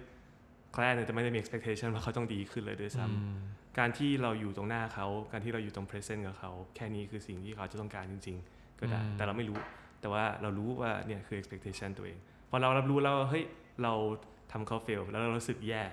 [0.73, 9.57] แคลนเนี่ยจะไม่ได้มี expectation ว่าเขาต้องดีขึ้นเลยด้วยซ้อืมำการที่เราอยู่ตรงหน้าเขา การที่เราอยู่ตรง present กับเขา แค่นี้คือสิ่งที่เขาจะต้องการจริง ๆ ก็ได้อืมแต่เราไม่รู้
[10.01, 12.17] แต่ว่าเรารู้ว่าเนี่ยคือ expectation ตัวเอง
[12.49, 13.45] พอเรารับรู้แล้วว่าเฮ้ย
[13.83, 13.93] เรา
[14.51, 15.83] ทำเขา fail แล้วเรารู้สึกแย่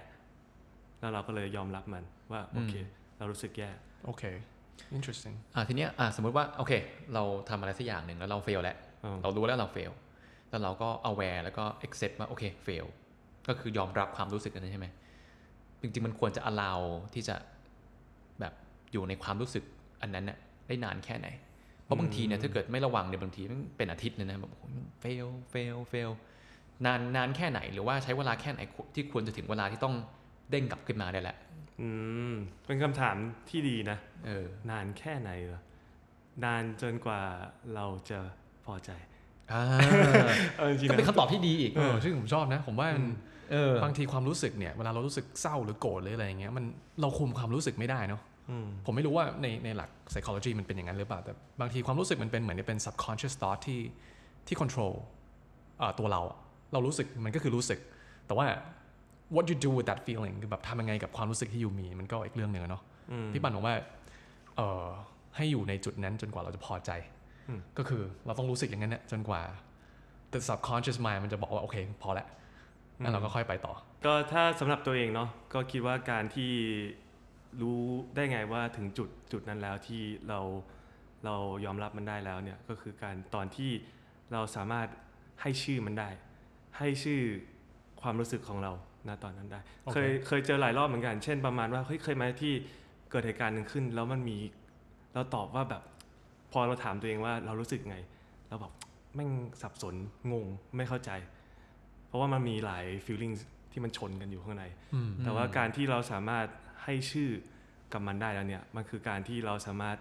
[1.00, 2.74] แล้วเราก็เลยยอมรับมันว่าโอเค
[3.18, 3.70] เรารู้สึกแย่
[4.06, 4.22] โอเค
[4.96, 6.72] interesting อ่าทีเนี้ยอ่าสมมติว่าโอเค
[7.14, 8.89] เราทำอะไรสักอย่างหนึ่งแล้วเราเฟลแล้วอืม
[9.22, 9.92] เรารู้แล้วเราเฟล
[10.50, 12.86] แล้วเราก็ aware แล้วก็ accept ว่าโอเค fail
[13.48, 14.88] ก็คือยอมรับความรู้สึกนั้นใช่ไหม
[15.80, 16.80] จริงๆมันควรจะ allow
[17.14, 17.36] ที่จะ
[18.40, 18.52] แบบ
[18.92, 19.64] อยู่ในความรู้สึก
[20.02, 21.28] อันนั้นน่ะได้นานแค่ไหน
[21.84, 24.64] เพราะบางทีเนี่ยถ้าเกิดไม่ระวังเนี่ยบางทีมันเป็นอาทิตย์เลยนะแบบโอ้โห
[25.02, 26.10] fail fail fail
[26.86, 28.60] นานนานแค่ไหนหรือว่าใช้เวลาแค่ไหน
[28.94, 29.94] ที่ควรจะถึงเวลาที่ต้อง
[30.50, 31.36] เด้งกลับขึ้นมาได้แหละ
[31.80, 31.88] อื
[32.32, 32.34] ม
[32.66, 33.16] เป็นคำถาม
[33.50, 35.60] ที่ดีนะ เออ นานแค่ไหนเหรอ
[36.44, 37.20] นานจนกว่า
[37.74, 38.39] เราจะพ
[38.72, 38.90] อใจ
[39.52, 39.62] อ่า
[40.58, 43.04] เออจริงก็เป็นนะคำตอบที่ดีอีกเออซึ่งผมชอบนะ ผมว่ามัน
[43.52, 46.64] เออบางทีความรู้สึกเนี่ยเวลาเรารู้สึกเศร้าหรือโกรธหรืออะไรอย่างเงี้ยมัน
[47.00, 53.80] เราคุมความรู้สึกไม่ได้เนาะอืมผมไม่รู้ว่าในในหลัก psychology มันเป็นอย่างนั้นหรือเปล่าแต่บางทีความรู้สึกมันเป็นเหมือนเป็น subconscious thought ที่
[54.46, 54.92] ที่ control
[55.78, 56.38] เอ่อตัวเราอะ
[56.72, 57.78] เรารู้สึกมันก็คือรู้สึก
[58.26, 58.46] แต่ว่า
[59.34, 63.74] what you do with that feeling คือแบบทำยังไงกับความรู้สึกที่อยู่มี มันก็อีกเรื่องหนึ่งอะเนาะอืมพี่ปันบอกว่า
[64.56, 64.86] เอ่อ
[65.36, 67.19] ให้อยู่ในจุดนั้นจนกว่าเราจะพอใจอืม
[67.78, 69.42] ก็คือเราต้องรู้สึกอย่างนั้นเนี่ยจนกว่า
[70.32, 72.28] the subconscious mind มันจะบอกว่า โอเค พอแล้ว
[73.00, 73.74] งั้นเราก็ค่อยไปต่อ
[74.06, 76.52] ก็ถ้าสำหรับตัวเองเนาะก็คิดว่าการที่
[77.62, 77.80] รู้
[78.14, 80.40] ได้ไงว่าถึงจุดจุดนั้นแล้วที่เรา
[81.24, 83.70] เรายอมรับมันได้แล้วเนี่ยก็คือการตอนที่
[84.32, 84.88] เราสามารถ
[85.42, 86.08] ให้ชื่อมันได้
[86.78, 87.20] ให้ชื่อ
[88.02, 88.72] ความรู้สึกของเรา
[89.08, 92.52] ณตอนนั้นได้โอเคเคยเคยเจอหลายรอบเหมือนกัน เช่นประมาณว่าเฮ้ยเคยไหมที่
[93.10, 94.38] เกิดเหตุการณ์หนึ่งขึ้น แล้วมันมี
[95.14, 95.82] เราตอบว่าแบบ
[96.52, 97.96] พอเราถามตัวเองว่าเรารู้สึกไง
[98.48, 98.72] เราแบบ
[99.14, 99.30] แม่ง
[99.62, 99.94] สับสน
[100.32, 101.10] งงไม่เข้าใจ
[102.06, 103.40] เพราะว่ามันมีหลาย feelings
[103.72, 106.46] ที่มันชนกันอยู่ข้างในอืมแต่ว่าการที่เราสามารถ
[106.84, 107.30] ให้ชื่อ
[107.92, 109.96] กับมันได้แล้วเนี่ย มันคือการที่เราสามารถ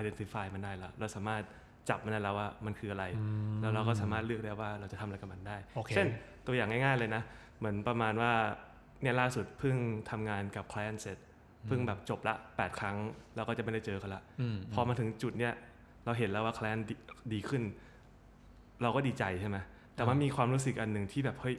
[0.00, 1.42] identify มันได้แล้ว เราสามารถ
[1.88, 3.04] จับมันได้แล้วว่ามันคืออะไร
[3.60, 6.06] แล้วเราก็สามารถเลือกได้ว่าเราจะทำอะไรกับมันได้โอเคเช่น
[6.46, 7.22] ตัวอย่างง่ายๆเลยนะ
[7.58, 8.32] เหมือนประมาณว่า
[9.02, 9.76] เนี่ยล่าสุดเพิ่ง
[10.10, 11.18] ทำงานกับ client เสร็จ
[11.66, 12.96] เพิ่งแบบจบละ 8 ครั้ง
[13.34, 15.54] แล้วก็จะไม่ได้เจอเขาละอืมพอมาถึงจุดเนี้ย
[16.04, 16.94] เราเห็นแล้วว่า client ดี
[17.32, 17.62] ดีขึ้น
[18.82, 19.56] เราก็ดีใจใช่ไหม
[19.94, 21.56] แต่มันมีความรู้สึกอันหนึ่งที่แบบเฮ้ย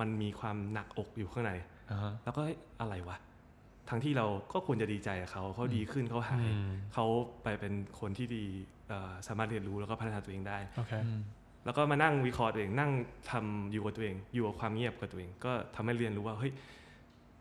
[0.00, 1.52] มันมีความหนักอกอยู่ข้างใน
[1.90, 3.16] อ่าฮะแล้วก็เอ้ยอะไรวะ
[3.88, 7.06] ทั้งที่เราก็ควรจะดีใจกับเขาเขาดีขึ้นเขาหายอืมเขา
[7.42, 8.44] ไปเป็นคนที่ดี
[8.88, 11.22] เอ่อสามารถเรียนรู้แล้วก็พัฒนาตัวเองได้โอเคอืม
[11.64, 12.90] แล้วก็มานั่งวิเคราะห์ตัวเองนั่ง
[13.30, 16.52] ทำอยู่กับตัวเอง อยู่กับความเงียบกับตัวเอง ก็ทำให้เรียนรู้ว่าเฮ้ย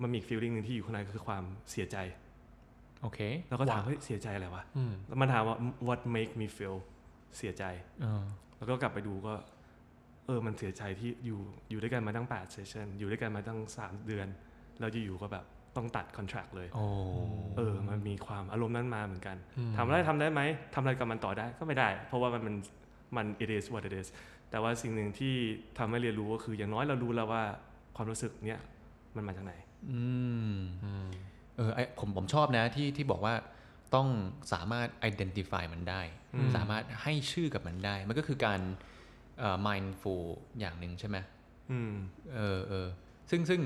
[0.01, 1.97] มันมีฟีลลิ่งหนึ่งที่อยู่ข้างในก็คือความเสียใจ
[3.01, 5.55] โอเค แล้วก็ถามว้าวเฮ้ยเสียใจอะไรวะอืมแล้วมันถามว่า
[5.87, 6.77] what make me feel
[7.37, 7.63] เสียใจ
[8.01, 8.23] เออ
[8.57, 9.33] แล้วก็กลับไปดูก็
[10.25, 14.27] เออมันเสียใจที่อยู่อยู่ด้วยกันมาตั้ง8เซสชันอยู่ด้วยกันมาตั้ง 3 เดือน
[14.79, 16.85] เราจะอยู่ก็แบบต้องตัดคอนแท c t เลยโอ้
[17.57, 20.41] เออ มันมีความอารมณ์นั้นมาเหมือนกันอืมทำอะไรทำได้ไหม
[20.73, 22.55] ทำอะไรกับมันต่อได้ก็ไม่ได้ เพราะว่ามันมัน
[23.17, 24.07] มัน it is what it is
[24.49, 25.33] แต่ว่าสิ่งหนึ่งที่
[25.77, 27.43] ทำให้เรียนรู้ก็คืออย่างน้อยเรารู้แล้วว่า
[27.95, 28.59] ความรู้สึกเนี้ย
[29.15, 29.53] มันมาจากไหน
[29.91, 30.01] อื
[30.55, 31.09] มอืม
[31.57, 33.35] เออไอผมผมชอบนะที่ที่บอกว่า
[33.95, 34.07] ต้อง
[34.53, 36.01] สามารถ identify มันได้
[36.35, 38.59] อืมสามารถให้ชื่อกับมันได้ มันก็คือการ
[39.39, 40.23] เอ่อ mindful
[40.59, 41.17] อย่างหนึ่งใช่ไหม
[41.71, 41.93] อืม
[42.35, 42.87] เออเออ
[43.29, 43.59] ซึ่งซึ่ง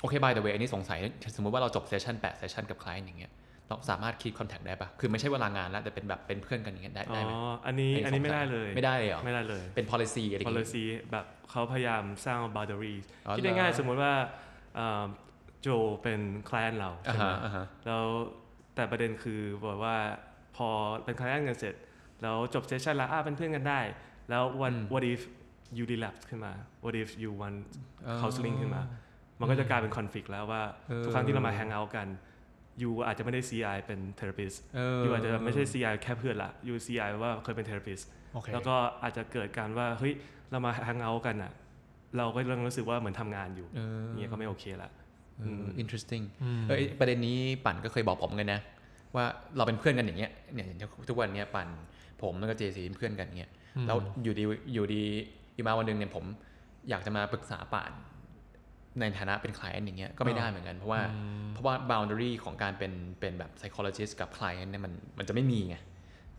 [0.00, 0.98] โอเค by the way อันนี้สงสัย
[1.36, 3.32] สมมุติว่าเราจบเซสชัน8เซสชันกับคล i e n t อย่างเงี้ย
[3.68, 7.32] เราสามารถคี p คอนแทคได้ปะคือไม่ใช่เวลางานแล้วแต่เป็นแบบเป็นเพื่อนกันอย่างเงี้ยได้อ๋อได้ไหม
[7.66, 14.12] อันนี้อันนี้ไม่ได้เลย ไม่ได้เลยเหรอ ไม่ได้เลย เป็น policy อะไรอย่างเงี้ย policy แบบเขาพยายามสร้าง boundaries อ๋อคิดเหรอง่ายๆสมมุติว่า
[14.74, 15.04] เอ่อ
[15.62, 15.68] โจ
[16.02, 18.04] เป็น client เราอ่าใช่ไหมฮะอ่าฮะแล้ว
[18.74, 19.96] แต่ประเด็นคือบอกว่า
[20.56, 20.68] พอ
[21.04, 21.74] เป็น client กันเสร็จ
[22.22, 23.80] แล้วจบเซสชันแล้วอะเป็นเพื่อนกันได้
[24.30, 25.20] แล้ว what อืม what if
[25.76, 26.52] you relapse ขึ้นมา
[26.84, 27.58] what if you want
[28.06, 28.82] อ๋อ counseling ขึ้นมา
[29.40, 32.08] มันก็จะกลายเป็น conflict แล้วว่าเออทุกครั้งที่เรามา hang out กัน
[32.82, 40.12] you อาจจะไม่ได้ CI เป็น therapist เออ you อาจจะไม่ใช่ CI แค่เพื่อนละ you CI ว่าเคยเป็น therapist โอเคแล้วก็อาจจะเกิดการว่าเฮ้ย
[40.50, 41.52] เรามา hang out กันอะ
[42.16, 44.99] เราก็เริ่มรู้สึกว่าเหมือนทำงานอยู่เอออย่างเงี้ยก็ไม่โอเคละเออ
[45.82, 48.60] interesting อืมเออไอ้ประเด็นนี้ปั่นก็เคยบอกผมกันนะ
[49.16, 49.24] ว่า
[49.56, 51.68] เราเป็นเพื่อนกันอย่างเงี้ยเนี่ยอย่างทุกวันเนี้ยปั่น
[52.22, 55.02] ผมแล้วก็เจซีเป็นเพื่อนกันเงี้ยอืมแล้วอยู่ดีอยู่ดี
[55.54, 56.24] อยู่มาวันหนึงเนี่ยผม
[56.88, 57.92] อยากจะมาปรึกษาป่าน
[59.00, 61.02] ในฐานะเป็นคล i e n t อย่างเงี้ยก็ไม่ได้เหมือนกัน เพราะว่า
[61.52, 65.76] เพราะว่า boundary ของการเป็นเป็นแบบ psychologist กับ client เนี่ยมันมันจะไม่มีไง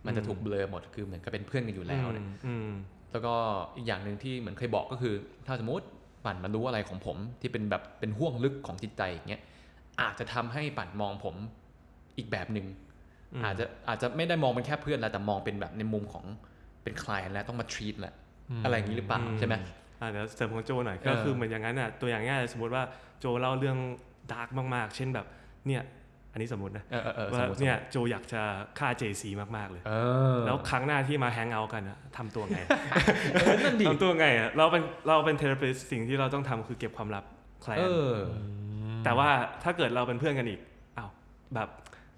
[0.06, 2.72] มันจะถูกเบลอหมดคือเหมือนกับเป็นเพื่อนกันอยู่แล้วเนี่ยอืม
[3.12, 3.34] แล้วก็
[3.76, 5.14] อีกอย่างหนึ่งที่เหมือนเคยบอกก็คือ
[5.48, 5.86] ถ้าสมมติ
[6.26, 9.42] ปั่นมารู้อะไรของผมที่เป็นแบบเป็นห่วงลึกของจิตใจอย่างเงี้ย
[10.02, 11.36] อาจจะทำให้ปั่นมองผม
[12.18, 12.68] อีกแบบหนึ่ง
[13.34, 16.26] อืมอาจจะอาจจะไม่ได้มองเป็นแค่เพื่อนแล้วแต่มองเป็นแบบในมุมของ
[16.84, 18.14] เป็นคลายแล้วต้องมา treat แหละ
[18.64, 19.56] อะไรอย่างนี้หรือเปล่าใช่ไหม
[20.00, 22.84] อ่าเดี๋ยวเสริมของโจหน่อยเออก็คือเหมือนอย่างนั้นอะตัวอย่างง่ายๆสมมติว่า
[23.20, 23.78] โจเล่าเรื่อง
[24.32, 25.28] ดาร์กมากๆ เช่นแบบ
[25.68, 25.82] เนี่ย
[26.32, 28.42] อันนี้สมมตินะเออเออเออสว่ามมติเนี่ยโจอยากจะ
[28.80, 29.94] ฆ่า JC มาก ๆ เลยเอ
[30.36, 32.60] อแล้วครั้งหน้าที่มาแฮงเอาท์กันอะทำตัวไง
[33.34, 37.24] เออนั่นดิทำตัวไงอะเราเป็นเราเป็นเทเลปิสสิ่งที่เราต้องทำคือเก็บความลับ
[37.64, 38.16] ใครเออ
[39.06, 39.30] แต่ว่า
[39.64, 40.60] ถ้าเกิดเราเป็นเพื่อนกันอีก
[40.98, 41.10] อ้าว
[41.56, 41.70] แบบ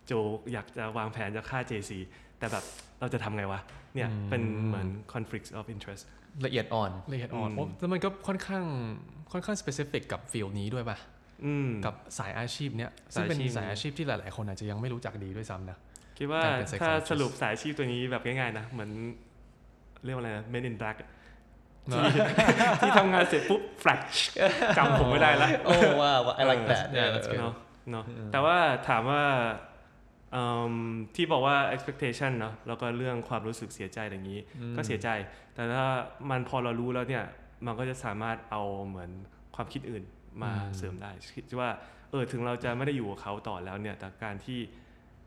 [0.05, 0.11] โจ
[0.53, 1.91] อยากจะวางแผนจะฆ่า JC
[2.39, 2.63] แต่แบบ
[2.99, 3.59] เราจะทำไงวะ
[3.95, 6.03] เนี่ยเป็นเหมือน conflict of interest
[6.45, 8.63] ละเอียดอ่อนละเอียดอ่อนอืมโอ้แล้วมันก็ค่อนข้าง
[9.31, 11.12] ค่อนข้าง specific กับฟิลนี้ด้วยป่ะอืม
[11.85, 15.77] กับสายอาชีพเนี้ยซึ่งเป็นสายอาชีพสายอาชีพที่หลาย ๆ คนอาจจะยังไม่รู้จักดีด้วยซ้ำนะ
[16.17, 18.89] คิดว่าการเป็นถ้า psychologist สรุปสายอาชีพตัวนี้แบบง่าย ๆ นะ เหมือน
[20.05, 21.09] เรียกว่าอะไรนะ Men in Black อะ
[22.13, 22.21] ที่
[22.81, 24.01] ที่ทำงานเสร็จปุ๊บแฟลช
[24.77, 27.53] จำผมไม่ได้ละโอ้ว้าว I like that เออ that's good เนาะ
[27.91, 29.23] เนาะแต่ว่าถามว่า
[30.31, 30.73] เอิ่ม
[31.15, 34.39] ที่บอกว่า expectation เนาะแล้วก็เรื่องความรู้สึกเสียใจอะไรอย่างนี้
[34.75, 35.09] ก็เสียใจ
[35.53, 35.85] แต่ถ้า
[36.29, 37.23] มันพอเรารู้แล้วเนี่ย
[37.65, 39.09] มันก็จะสามารถเอาเหมือน
[39.55, 40.03] ความคิดอื่น
[40.43, 41.69] มาเสริมได้คิดว่า
[42.11, 44.59] เออถึงเราจะไม่ได้อยู่กับเขาต่อแล้วเนี่ยแต่การที่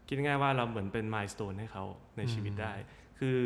[0.09, 1.85] คิดง่ายๆว่าเราเหมือนเป็นมายสเตนให้เขา
[2.17, 2.75] ในชีวิตได้
[3.19, 3.39] คือ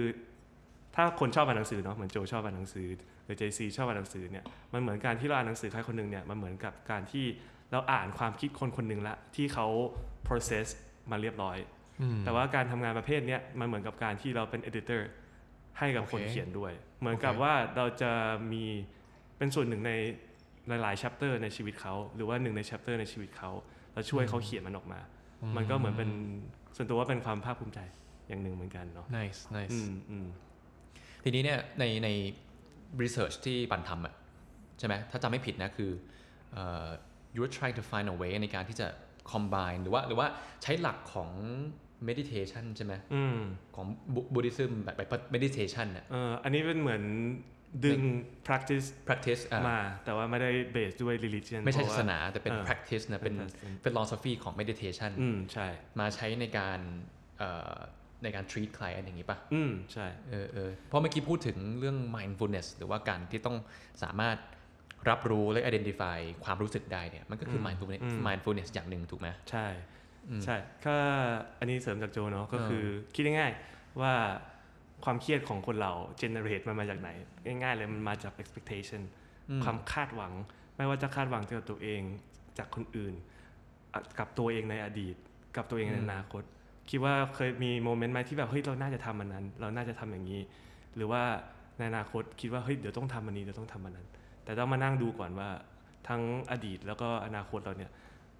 [0.94, 2.88] ถ้าคนชอบอ่านหนังสือเนาะเหมือนโจชอบอ่านหนังสือ
[3.24, 7.26] หรือเจซีชอบอ่านหนังสือเนี่ยมันเหมือนการที่เราอ่านหนังสือใครคนหนึ่งเนี่ยมันเหมือนกับการที่
[7.72, 9.66] เราอ่านความคิดคนคนหนึ่งละที่เขา
[10.26, 10.66] process
[11.10, 11.56] มาเรียบร้อย
[12.00, 15.00] อืมแต่ว่าการทำงานประเภทเนี้ยมันเหมือนกับการที่เราเป็น editor
[15.78, 18.12] ให้กับคนโอเคเขียนด้วย เหมือนกับโอเคว่าเราจะ
[18.52, 18.64] มี
[19.38, 19.92] เป็นส่วนหนึ่งใน
[20.68, 23.50] หลายๆ chapter ในชีวิตเขาหรือว่าหนึ่งใน chapter ในชีวิตเขา
[23.94, 25.00] เราช่วยเขาเขียนมันออกมา
[25.56, 26.10] มันก็เหมือนเป็น
[26.76, 27.80] ส่วนตัวว่าเป็นความภาคภูมิใจ
[28.28, 30.26] อย่างหนึ่งเหมือนกันเนาะ nice nice อืมอืม
[31.24, 32.08] ทีนี้เนี่ยในใน
[33.02, 34.14] research ที่ปันทำอะ
[34.78, 35.90] ใช่ไหมถ้าจำไม่ผิดนะคือ
[36.52, 36.88] เอ่อ
[37.36, 38.86] you're trying to find a way ในการที่จะ
[39.32, 40.26] combine หรือว่าหรือว่า
[40.62, 41.30] ใช้หลักของ
[42.08, 43.38] meditation ใช่ไหมอืม
[43.76, 43.86] ของ
[44.34, 47.02] Buddhism แบบแบบ meditation น่ะเอออันนี้เป็นเหมือน
[47.84, 48.00] ดึง
[48.46, 53.34] practice practice อะมา แต่ว่าไม่ได้ base ด้วย religion ไม่ใช่เพศาระสว่นา แต่เป็นเออ practice นะเป็น
[53.82, 55.68] เป็น philosophy ของ meditation อืมใช่
[56.00, 56.78] มาใช้ในการ
[57.38, 57.76] เอ่อ
[58.22, 63.56] ในการ treat client อย่างนี้ป่ะ อืมใช่ เออเออเพราะเมื่อกี้พูดถึงเรื่อง mindfulness หรือว่าการที่ต้อง
[64.02, 64.36] สามารถ
[65.08, 69.66] รับรู้และ identify ความรู้สึกได้เนี่ย มันก็คือม mindfulness อืม mindfulness อย่างหนึ่งถูกไหมใช่
[70.28, 70.56] อืมใช่
[70.86, 70.96] ก็
[71.58, 74.14] อันนี้เสริมจากโจเนาะก็เออคือคิดง่ายๆว่า
[75.04, 77.08] ความเครียดของคนเรา generate มันมาจากไหน
[77.62, 79.02] ง่ายๆเลยมันมาจาก expectation
[79.50, 80.32] อืมความคาดหวัง
[80.76, 82.02] ไม่ว่าจะคาดหวังจากตัวเอง
[82.58, 83.14] จากคนอื่น
[83.92, 85.16] อะกับตัวเองในอดีต
[85.56, 86.42] กับตัวเองในอืมอนาคต
[86.90, 90.40] คิดว่าเคยมีโมเมนต์ไหมที่แบบเฮ้ยเราน่าจะทำมันนั้น เราน่าจะทำอย่างนี้
[90.96, 91.22] หรือว่า
[91.78, 94.06] ในอนาคตคิดว่าเฮ้ยเดี๋ยวต้องทำอันนี้เดี๋ยวต้องทำอันนั้น
[94.44, 95.48] แต่ต้องมานั่งดูก่อนว่า
[96.08, 97.90] ทั้งอดีตแล้วก็อนาคตเราเนี่ย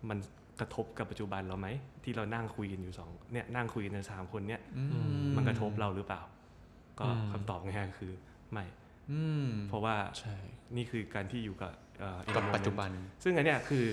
[0.08, 0.18] มัน
[0.60, 1.68] กระทบกับปัจจุบันเราไหม
[2.04, 4.82] ที่เรานั่งคุยกันอยู่สองเนี่ยนั่งคุยกันในสามคนเนี่ยอื
[5.36, 6.22] มันกระทบเราหรือเปล่า
[7.00, 8.12] ก็อืมคำตอบง่ายๆคือ
[8.52, 8.64] ไม่
[9.10, 10.36] อืมเพราะว่าใช่
[10.76, 13.84] นี่คือการที่อยู่กับเอ่อ in กับ the ปัจจุบัน moment ซึ่งอันเนี้ยคือ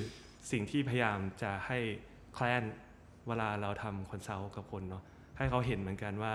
[0.51, 1.79] สิ่งที่พยายามจะให้
[2.33, 2.63] แคลน
[3.27, 5.03] เวลาเราทำคอนซัลท์กับคนเนาะ
[5.37, 6.33] ให้เขาเห็นเหมือนกันว่า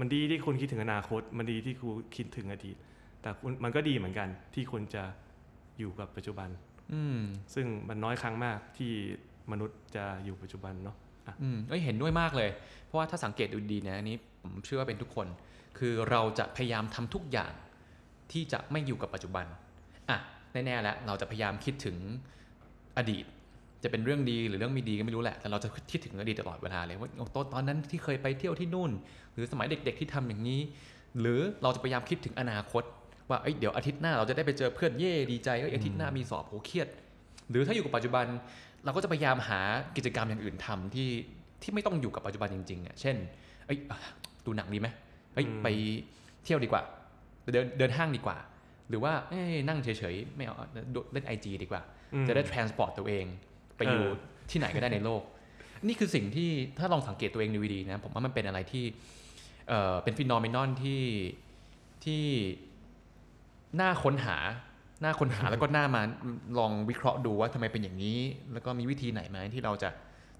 [0.00, 2.76] มันดีที่คุณคิดถึงอนาคต มันดีที่คุณคิดถึงอดีต
[3.22, 5.02] แต่คุณมันก็ดีเหมือนกันที่คุณจะ
[5.78, 6.48] อยู่กับปัจจุบัน
[6.92, 7.18] อืม
[7.54, 8.92] ซึ่งมันน้อยครั้งมากที่
[9.52, 10.96] มนุษย์จะอยู่ปัจจุบันเนาะ
[11.26, 12.50] อะอืมเอ้ยเห็นด้วยมากเลย
[12.86, 15.26] เพราะว่าถ้าสังเกตดูดีนะอันนี้ผมเชื่อว่าเป็นทุกคน
[15.78, 17.52] คือเราจะพยายามทำทุกอย่าง
[18.32, 19.46] ที่จะไม่อยู่กับปัจจุบัน
[20.10, 20.18] อะ
[20.52, 21.96] แน่ๆแล้วเราจะพยายามคิดถึง
[22.98, 23.24] อดีต
[23.82, 28.90] จะเป็นเรื่องดีหรือเรื่องไม่ดีก็ไม่รู้แหละ แต่เราจะคิดถึงอดีตตลอดเวลาเลยว่าโตอนตอนนั้นที่เคยไปเที่ยวที่นู่น
[29.34, 30.60] หรือสมัยเด็ก ๆที่ทำอย่างนี้
[31.20, 32.82] หรือเราจะพยายามคิดถึงอนาคต
[33.28, 36.88] ว่าเอ้ยเดี๋ยวอาทิตย์หน้าเราจะได้ไปเจอเพื่อนเย่ดีใจเอ้ยอาทิตย์หน้ามีสอบโหเครียด
[37.50, 38.26] หรือถ้าอยู่กับปัจจุบัน
[38.84, 39.60] เราก็จะพยายามหา
[39.96, 41.10] กิจกรรมอย่างอื่นทำที่
[41.62, 43.16] ที่ไม่ต้องอยู่กับปัจจุบันจริงๆอะเช่น
[43.66, 43.78] เอ้ย
[44.46, 44.88] ดูหนังดีไหม
[45.40, 45.68] อ้ยอืมไป
[46.44, 46.82] เที่ยวดีกว่า
[47.52, 48.36] เดินเดินห้างดีกว่า
[48.88, 50.56] หรือว่าเอ้ยนั่งเฉยๆไม่เอา
[51.12, 51.82] เล่นไอจดีกว่า
[52.14, 53.24] อืมจะได้ transport ตัวเอง
[53.76, 55.22] ไปอยู่เออที่ไหนก็ได้ในโลก
[55.86, 58.84] นี่คือสิ่งที่ถ้าลองสังเกตตัวเองดูดีๆนะ ผมว่ามันเป็นอะไรที่
[59.68, 61.02] เอ่อเป็นฟินอมินอนที่
[62.04, 62.22] ที่
[63.80, 64.36] น่าค้นหา
[65.04, 66.02] น่าค้นหาแล้วก็น่ามา
[66.58, 68.18] ลองวิเคราะห์ดูว่าทำไมเป็นอย่างนี้
[68.52, 69.90] แล้วก็มีวิธีไหนไหมที่เราจะ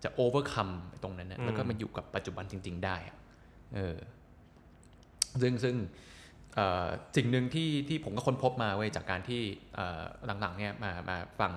[0.04, 3.16] จะ overcome ตรงนั้นนะอืมแล้วก็มาอยู่กับปัจจุบันจริง ๆ ได้อะ
[3.74, 3.96] เออ
[5.42, 5.76] ซึ่งซึ่ง
[6.54, 9.42] เอ่อสิ่งหนึ่งที่ที่ผมก็ค้นพบมาเว้ยจากการที่
[9.74, 10.02] เอ่อ
[10.40, 11.52] หลังๆเนี่ยมามาฟัง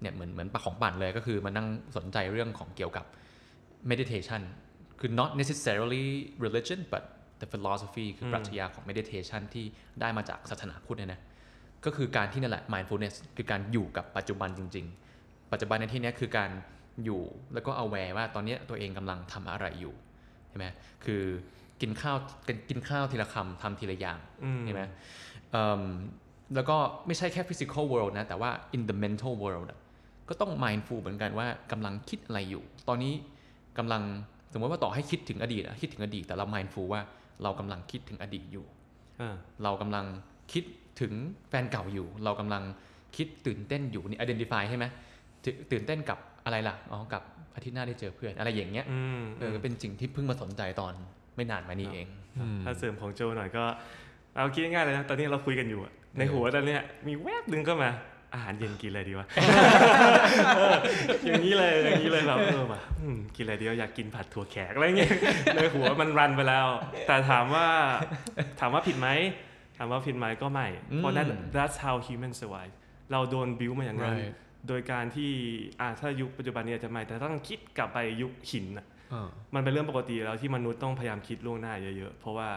[0.00, 1.66] เนี่ยเหมือนเหมือนปากของปั่นเลยก็คือมานั่ง
[1.96, 3.04] สนใจเรื่องของเกี่ยวกับ
[3.90, 4.42] meditation
[5.00, 6.04] คือ not necessarily
[6.44, 7.02] religion but
[7.40, 9.66] the philosophy คืออืมปรัชญาของ meditation ที่
[10.00, 11.20] ได้มาจากศาสนาพุทธเนี่ยนะ
[11.84, 14.86] ก็คือการที่นั่นแหละ mindfulness คือการอยู่กับปัจจุบันจริง
[15.18, 16.50] ๆ ปัจจุบันในที่เนี้ยคือการ
[17.04, 17.22] อยู่
[17.54, 19.94] แล้วก็ aware ว่าตอนเนี้ยตัวเองกำลังทำอะไรอยู่
[20.48, 20.66] ใช่ไหม
[21.04, 21.22] คือ
[21.80, 22.16] กินข้าว
[22.68, 24.82] กินข้าวทีละคำทำทีละอย่างอืมใช่ไหม
[25.50, 25.82] เอิ่ม
[26.54, 29.78] แล้วก็ไม่ใช่แค่ physical world นะ แต่ว่า in the mental world อะ
[30.28, 33.12] ก็ต้อง mindful เหมือนกันว่ากำลังคิดอะไรอยู่ ตอนนี้
[33.78, 34.02] กำลัง
[34.52, 37.02] สมมติว่าต่อให้คิดถึงอดีตอะคิดถึงอดีตแต่เรา mindful ว่า
[37.42, 38.66] เรากำลังคิดถึงอดีตอยู่
[39.20, 40.04] อ่าเรากำลัง
[40.52, 40.64] คิด
[41.00, 41.12] ถึง
[41.48, 42.62] แฟนเก่าอยู่ เรากำลัง
[43.16, 44.84] คิดตื่นเต้นอยู่นี่ identify ใช่ไหม
[45.44, 47.22] ตื่นตื่นเต้นกับอะไรล่ะ อ๋อ กับ
[47.54, 50.94] อาทิตย์หน้าได้เจอเพื่อน อะไรอย่างเงี้ยอืมเออ เป็นสิ่งที่เพิ่งมาสนใจตอน
[51.36, 52.06] ไม่นานมานี้เอง
[52.38, 53.64] อืมถ้าเสริมของโจหน่อยก็
[54.34, 57.90] เอาคิดง่ายๆเลยนะ ตอนนี้เราคุยกันอยู่อะในหัวตอนเนี้ยมีแวบหนึ่งก็มา
[58.34, 59.26] อาหารเย็นกินอะไรดีวะ
[60.56, 60.76] เออ
[61.24, 65.12] อย่างนี้เลยอย่างนี้เลยแบบเออว่ะอืมกินอะไรดีวะอยากกินผัดถั่วแขกอะไรเงี้ย
[65.54, 66.66] ในหัวมันรันไปแล้ว
[67.06, 67.66] แต่ถามว่า
[68.60, 69.08] ถามว่าผิดไหม
[69.76, 72.74] ถามว่าผิดไหมก็ไม่เพราะนั่นอืม that's how human survive
[73.12, 74.34] เราโดนบิวมาอย่างนั้น Right
[74.68, 75.30] โดยการที่
[75.80, 78.95] อ่าถ้ายุคปัจจุบันนี้อาจจะไม่แต่ต้องคิดกลับไปยุคหินน่ะอ่า
[79.54, 82.48] มันเป็นเรื่องปกติแล้วที่มนุษย์ต้องพยายามคิดล่วงหน้าเยอะๆ เพราะว่า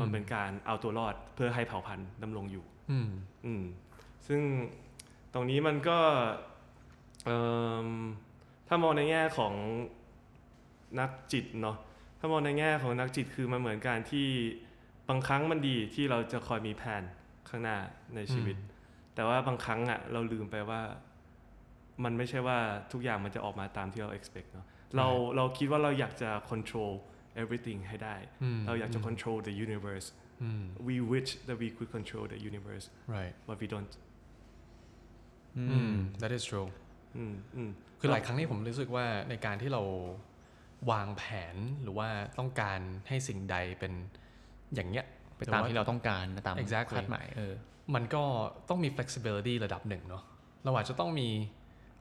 [0.00, 3.08] มันอืมเป็นการเอาตัวรอดเพื่อให้เผ่าพันธุ์ดำรงอยู่อืม
[3.46, 3.64] อืม
[4.26, 4.40] ซึ่ง
[5.34, 5.98] ตรงนี้มันก็
[7.24, 7.38] เอิ่
[7.86, 7.88] ม
[8.68, 9.54] ถ้ามองในแง่ของ
[11.00, 11.76] นักจิตเนาะ
[12.18, 14.28] ถ้ามองในแง่ของนักจิตคือมันเหมือนการที่
[15.08, 17.02] บางครั้งมันดีที่เราจะคอยมีแผน
[17.48, 17.78] ข้างหน้า
[18.14, 18.56] ในชีวิต
[19.14, 20.80] แต่ว่าบางครั้งอะเราลืมไปว่า
[22.04, 22.58] มันไม่ใช่ว่า
[22.92, 26.92] ทุกอย่างมันจะออกมาตามที่เรา expect เนาะ เราเราคิดว่าเราอยากจะ control
[27.42, 30.06] everything ให้ได้อืมเราอยากจะ control the universe
[30.42, 33.92] อืม we wish that we could control the universe right but we don't
[35.58, 36.68] อือืมม that is true
[37.16, 37.70] อืมอืม
[38.00, 39.82] คือหลายครั้งที่ผมรู้สึกว่าในการที่เรา
[40.90, 41.22] วางแผ
[41.54, 43.92] นหรือว่าต้องการให้สิ่งใดเป็น
[44.74, 47.54] อย่างเงี้ยไปตามที่เราต้องการนะตาม Exactly คาดหมายเออ
[47.94, 48.22] มันก็
[48.68, 50.22] ต้องมี flexibility ระดับหนึ่งเนาะ
[50.64, 51.28] เราอาจจะต้องมี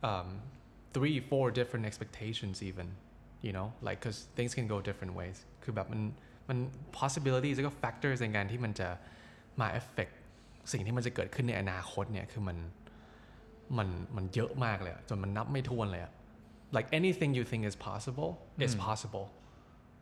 [0.09, 0.27] um,
[0.95, 2.87] three four different expectations even
[3.45, 6.01] you know like cause things can go different ways คือแบบมัน
[6.49, 6.57] มัน
[6.99, 8.89] possibilities แล้วก็ factors ในการที่มันจะ
[9.61, 10.13] มา affect
[10.71, 12.57] สิ่งที่มันจะเกิดขึ้นในอนาคตเนี่ยคือมัน
[13.77, 16.11] มันมันเยอะมากเลยอะจนมันนับไม่ถ้วนเลยอะ
[16.75, 18.31] like anything you think is possible
[18.65, 19.25] is possible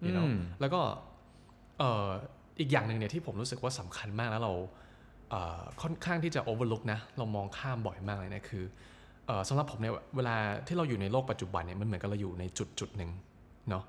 [0.06, 0.82] you know อืมแล้วก็
[1.80, 2.10] เอ่อ
[2.60, 4.54] อีกอย่างหนึ่งเนี่ยที่ผมรู้สึกว่าสำคัญมากแล้วเรา
[5.30, 8.92] เอ่อค่อนข้างที่จะ overlook นะ เรามองข้ามบ่อยมากเลยนะคือเอ่อ
[9.50, 10.36] สำหรับผมเนี่ยเวลา
[10.68, 13.12] ที่เราอยู่ในโลกปัจจุบันเนี่ยมันเหมือนกับเราอยู่ในจุดจุดหนึ่ง
[13.70, 13.84] เนาะ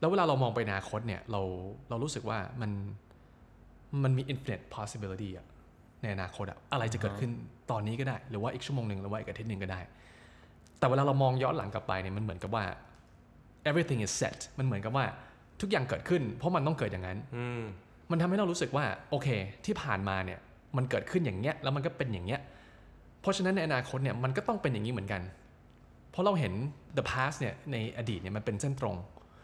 [0.00, 1.40] แล้วเวลาเรามองไปอนาคตเนี่ยเรา
[1.88, 2.70] เรารู้สึกว่ามัน
[4.02, 5.46] มันมี infinite possibility อะ
[6.02, 7.30] ในอนาคตอะอะไรจะเกิดขึ้น
[7.70, 9.80] ตอนนี้ก็ได้ หรือว่าอีกชั่วโมงหนึ่งหรือว่าอีกอาทิตย์หนึ่งก็ได้
[10.78, 12.64] แต่เวลาเรามองย้อนหลังกลับไปเนี่ยมันเหมือนกับว่า
[13.68, 15.04] everything is set มันเหมือนกับว่า
[15.60, 17.62] ทุกอย่างเกิดขึ้น เพราะมันต้องเกิดอย่างนั้นอืม
[18.10, 19.28] มันทำให้เรารู้สึกว่าโอเค
[19.64, 20.38] ที่ผ่านมาเนี่ย
[20.76, 22.57] มันเกิดขึ้นอย่างเงี้ยแล้วมันก็เป็นอย่างเงี้ยเพ
[23.28, 25.22] ราะฉะนั้นในอนาคตเนี่ยมันก็ต้องเป็นอย่างนี้เหมือนกัน
[26.10, 26.52] เพราะเราเห็น
[26.98, 28.96] the past เนี่ยในอดีตเนี่ยมันเป็นเส้นตรง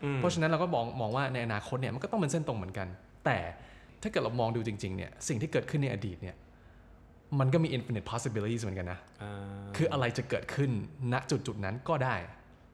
[0.04, 2.88] อืมเพราะฉะนั้นเราก็มองมองว่าในอนาคตเนี่ยมันก็ต้องเป็นเส้นตรงเหมือนกัน
[3.24, 3.38] แต่
[4.02, 6.36] ถ้าเกิดเรามองดูจริงๆเนี่ยสิ่งที่เกิดขึ้นในอดีตเนี่ย
[7.40, 9.32] มันก็มี infinite possibilities เหมือนกันนะอ่า
[9.76, 10.70] คืออะไรจะเกิดขึ้น
[11.12, 12.16] ณจุดจุดๆนั้นก็ได้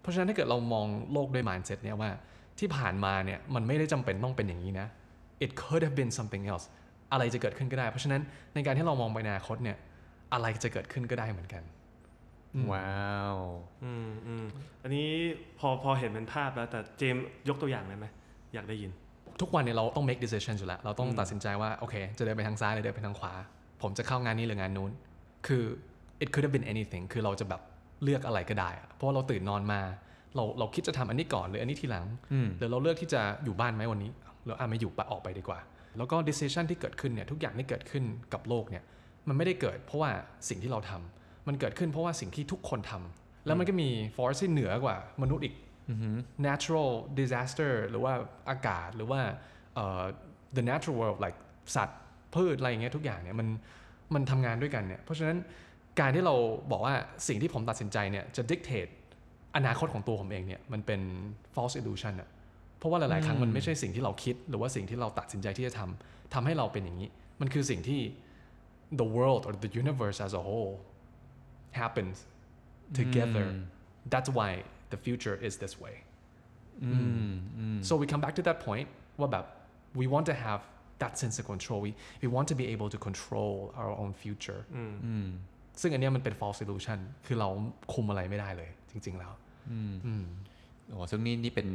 [0.00, 2.10] เพราะฉะนั้นถ้าเกิดเรามองโลกด้วย mindset เนี่ยว่า
[2.58, 4.86] ที่ผ่านมาเนี่ยมันไม่ได้จำเป็นต้องเป็นอย่างนี้นะ
[5.44, 6.64] it could have been something else
[7.12, 8.20] อะไรจะเกิดขึ้นก็ได้ เพราะฉะนั้น
[8.54, 9.76] ในการที่เรามองไปในอนาคตเนี่ย
[10.32, 11.62] อะไรจะเกิดขึ้นก็ได้เหมือนกัน
[12.72, 12.90] ว้า
[13.34, 13.38] ว
[13.84, 14.44] อืมอืม
[14.82, 15.08] อันนี้
[15.58, 18.06] พอพอเห็นเป็นภาพแล้ว แต่เจมส์ยกตัวอย่างได้ไหม
[18.54, 18.90] อยากได้ยิน
[19.40, 23.32] ทุกวันเนี่ยเราต้อง make decisions อยู่แล้ว เราต้องอืมตัดสินใจว่า โอเค จะเดินไปทางซ้ายหรือเดินไปทางขวา
[23.82, 24.90] ผมจะเข้างานนี้หรืองานนู้น
[25.46, 25.64] คือ
[26.22, 27.60] it could have been anything คือเราจะแบบ
[28.02, 29.80] เลือกอะไรก็ได้อะเพราะว่าเราตื่นนอนมา
[30.36, 34.10] เราเราคิดจะทำอันนี้ก่อนหรืออันนี้ทีหลังอืมหรือเราเลือกที่จะอยู่บ้านไหมวันนี้
[34.46, 35.58] เราอะไม่อยู่ปะออกไปดีกว่า
[35.98, 38.84] แล้วก็ decision ที่เกิดขึ้นเนี่ยทุกอย่างที่เกิดขึ้นกับโลกเนี่ย
[39.28, 40.11] มันไม่ได้เกิด เพราะว่า
[40.48, 45.54] สิ่งที่เราทำมันเกิดขึ้นเพราะว่าสิ่งที่ทุกคนทำแล้วมันก็มี force ที่เหนือกว่ามนุษย์อีก
[45.88, 46.16] อือหือ
[46.48, 48.12] natural disaster หรือว่า
[48.50, 49.20] อากาศหรือว่า
[49.74, 50.02] เอ่อ
[50.56, 51.38] the natural world like
[51.76, 52.00] สัตว์
[52.35, 53.48] พืชอะไรอย่างเงี้ยทุกอย่างเนี่ยมัน
[54.14, 55.38] มันทำงานด้วยกันเนี่ยเพราะฉะนั้น
[56.00, 56.35] การที่เรา
[56.70, 56.94] บอกว่า
[57.28, 58.90] สิ่งที่ผมตัดสินใจเนี่ยจะ dictate
[59.56, 61.00] อนาคตของตัวผมเองเนี่ยมันเป็น
[61.54, 62.28] false illusion อะ
[62.78, 67.09] เพราะว่าหลาย ๆ ครั้งมันไม่ใช่สิ่งที่เราคิด หรือว่าสิ่งที่เราตัดสินใจที่จะทำทำให้เราเป็นอย่างนี้
[67.40, 68.00] มันคือสิ่งที่
[69.01, 70.73] the world or the universe as a whole
[71.81, 72.15] happens
[72.99, 73.45] together
[74.13, 74.51] that's why
[74.93, 75.95] the future is this way
[76.83, 76.91] อื
[77.29, 78.88] มอืม so we come back to that point
[79.19, 79.45] ว่าแบบ
[79.99, 80.61] we want to have
[81.01, 81.91] that sense of control we
[82.23, 85.27] we want to be able to control our own future อืม อืม
[85.81, 87.49] ซึ่งอันเนี้ยมันเป็น false illusion คือเรา
[87.93, 89.33] คุมอะไรไม่ได้เลย จริง ๆ แล้ว
[89.71, 90.25] อืม อืม
[90.89, 91.67] โอ้ซึ่งนี่นี่เป็น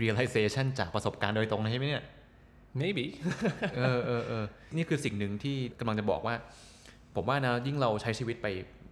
[0.00, 2.04] realization จากประสบการณ์โดยตรงเลยใช่ไหมเนี่ย
[2.81, 3.05] maybe
[3.77, 6.35] เออเออเออนี่คือสิ่งหนึ่งที่กำลังจะบอกว่า
[7.15, 8.47] ผมว่านะยิ่งเราใช้ชีวิตไป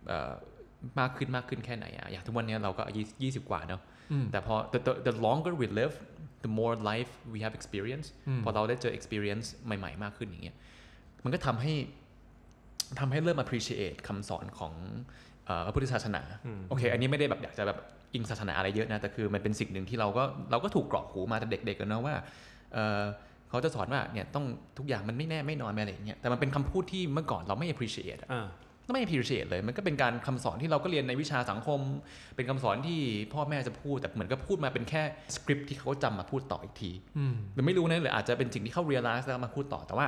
[0.07, 0.31] เอ่อ
[0.99, 2.83] มากขึ้นมากขึ้นแค่ไหนอะอย่างทุกวันเนี้ยเราก็
[3.23, 5.95] ยี่สิบกว่าเนาะอืมแต่พอ the, the the longer we live
[6.45, 10.55] the more life we have experience อืมพอเราได้เจอ experience ใหม่ ๆ มากขึ้นอย่างเงี้ย
[11.23, 11.73] มันก็ทำให้
[12.99, 14.73] ทำให้เริ่ม appreciate คำสอนของ
[15.45, 17.77] เอ่อพระพุทธศาสนาอืมโอเค อันนี้ไม่ได้แบบอยากจะแบบ
[18.13, 22.15] อิงศาสนาอะไรเยอะนะ แต่คือมันเป็นสิ่งหนึ่งที่เราก็เราก็ถูกกรอกหูมาแต่เด็กๆกันเนาะว่า
[23.53, 24.45] เอ่อเขาจะสอนว่าเนี่ยต้อง
[24.77, 28.47] ทุกอย่างมันไม่แน่ไม่นอนไม่อะไรอย่างเงี้ยแต่มันเป็นคำพูดที่เมื่อก่อนเราไม่ appreciate อะอ่า
[28.93, 31.79] ไม่ appreciate เลยมันก็เป็นการคำสอนที่เราก็เรียนในวิชาสังคม
[32.35, 32.99] เป็นคำสอนที่
[33.33, 35.03] พ่อแม่จะพูด แต่เหมือนก็พูดมาเป็นแค่
[35.35, 40.07] สคริปต์ที่เขาจำมาพูดต่ออีกทีอืมหรือไม่รู้นะหรืออาจจะเป็นสิ่งที่เขา realize แล้วมาพูดต่อแต่ว่า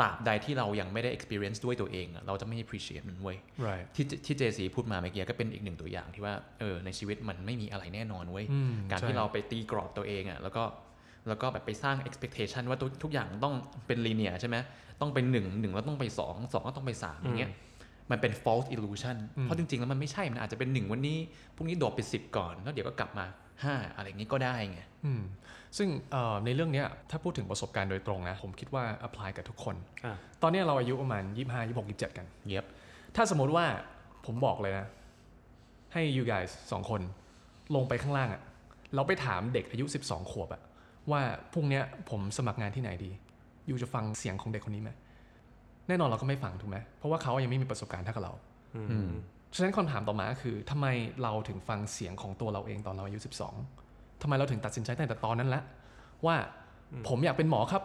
[0.00, 10.62] ตราบใดที่เรายังไม่ได้ experience ด้วยตัวเองอะเราจะไม่ appreciate มันเว้ย right ที่ที่เจสีพูดมาเมื่อกี้ก็เป็นอีกหนึ่งตัวอย่างที่ว่าเออในชีวิตมันไม่มีอะไรแน่นอนเว้ยอืมการใช่ที่เราไปตีกรอบตัวเองอะแล้วก็
[11.28, 13.54] แล้วก็แบบไปสร้าง expectation ว่าทุกทุกอย่างต้อง
[13.86, 14.56] เป็น linear ใช่ไหม
[15.00, 17.52] ต้องเป็นหนึ่งหนึ่งแล้วต้องไปสองสองก็ต้องไปสามอย่างเงี้ย
[18.10, 21.18] มันเป็น false illusion อืมเพราะจริง ๆ แล้วมันไม่ใช่ มันอาจจะเป็นหนึ่งวันนี้
[21.56, 23.26] พรุ่งนี้โดดไปสิบก่อน แล้วเดี๋ยวก็กลับมา
[23.64, 25.22] ห้าอะไรอย่างงี้ก็ได้ไงอืม
[25.78, 32.64] ซึ่งเอ่อในเรื่องเนี้ยถ้าพูดถึงประสบการณ์โดยตรงนะ ผมคิดว่า apply กับทุกคนอ่าตอนเนี้ยเราอายุประมาณ 25 26 27 กัน เย็บ
[33.16, 33.64] ถ้าสมมติว่า
[34.26, 34.86] ผมบอกเลยนะ
[35.92, 37.00] ให้ you guys สองคน
[37.74, 38.42] ลงไปข้างล่างอะ
[38.94, 40.62] เราไปถามเด็กอายุ 12 ขวบอะ
[41.10, 43.10] ว่าพรุ่งเนี้ยผมสมัครงานที่ไหนดี
[43.68, 44.90] ยูจะฟังเสียงของเด็กคนนี้ไหม
[45.88, 48.32] แน่นอนเราก็ไม่ฟังถูกไหมเพราะว่าเขายังไม่มีประสบการณ์เท่ากับเรา
[48.76, 49.10] อือืมม
[49.54, 50.86] ฉะนั้นคำถามต่อมาก็คือทำไม
[51.22, 53.18] เราถึงฟังเสียงของตัวเราเองตอนเราอายุ
[53.70, 55.62] 12ทำไมเราถึงตัดสินใจตั้งแต่ตอนนั้นละ
[56.26, 56.36] ว่า
[57.08, 57.82] ผมอยากเป็นหมอครับ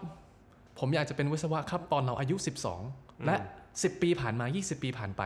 [0.79, 2.35] ผมอยากจะเป็นวิศวะครับตอนเราอายุ
[2.81, 3.35] 12 และ
[3.69, 5.21] 10 ปีผ่านมา 20 ปีผ่านไป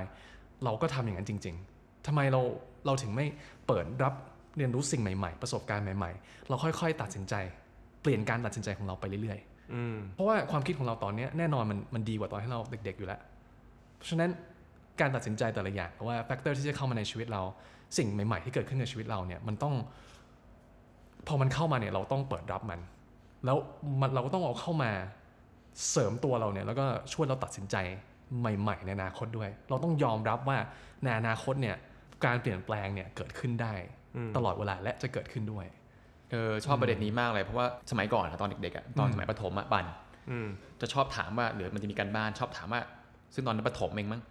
[0.64, 2.42] เราก็ทำอย่างนั้นจริง ๆทำไมเรา
[2.86, 3.26] เราถึงไม่
[3.68, 4.14] เปิดรับ
[4.58, 13.20] เรียนรู้สิ่งใหม่ ๆ ประสบการณ์ใหม่ ๆ เราค่อย ๆ ตัดสินใจเปลี่ยนการตัดสินใจของเราไปเรื่อยๆอืมเพราะว่าความคิดของเราตอนเนี้ยแน่นอนมันมันดีกว่าตอนที่เราเด็ก ๆ อยู่แล้ว
[13.96, 14.30] เพราะฉะนั้น
[15.00, 17.42] การตัดสินใจแต่ละอย่างหรือว่า factor ที่จะเข้ามาในชีวิตเรา
[17.98, 19.76] สิ่งใหม่ ๆ ที่เกิดขึ้นในชีวิตเราเนี่ยมันต้อง
[21.28, 22.80] พอมันเข้ามาเนี่ยเราต้องเปิดรับมัน
[23.46, 23.58] แล้ว
[24.02, 24.92] มันเราก็ต้องเอาเข้ามา
[25.90, 27.76] เสริมตัวเราเนี่ยแล้วก็ช่วยเราตัดสินใจ
[28.40, 30.58] ใหม่ ๆ ในอนาคตด้วย เราต้องยอมรับว่า
[31.04, 31.76] ในอนาคตเนี่ย
[32.26, 33.74] การเปลี่ยนแปลงเนี่ยเกิดขึ้นได้
[34.16, 35.66] อืมตลอดเวลาและจะเกิดขึ้นด้วย
[36.32, 39.86] เออชอบประเด็นนี้มากเลยเพราะว่าสมัยก่อนอะตอนเด็กๆอะตอนอืมสมัยประถมอะบัน
[40.32, 40.48] อืม
[40.82, 42.82] จะชอบถามว่าหรือมันจะมีการบ้านชอบถามว่า
[43.34, 44.22] ซึ่งตอนนั้นประถมเองมั้ง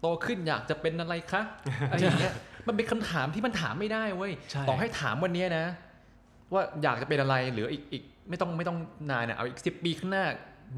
[0.00, 1.42] โตขึ้นอยากจะเป็นอะไรคะ
[1.90, 2.34] อะไรอย่างเงี้ย
[2.66, 5.66] มันเป็นคำถามที่มันถามไม่ได้เว้ยใช่ต่อให้ถามวันเนี้ยนะ
[6.52, 8.78] ว่าอยากจะเป็นอะไรหรืออีกอีกไม่ต้องไม่ต้อง
[9.10, 10.24] นานนะเอาอีกสิบปีข้างหน้า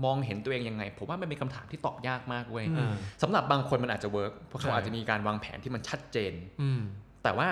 [0.04, 6.80] มองเห็นตัวเองยังไง ผมว่ามันเป็นคำถามที่ตอบยากมากเว้ยอืมสำหรับบางคนมันอาจจะ work เพราะเขาใช่อาจจะมีการวางแผนที่มันชัดเจนอืม
[7.22, 7.48] แต่ว่า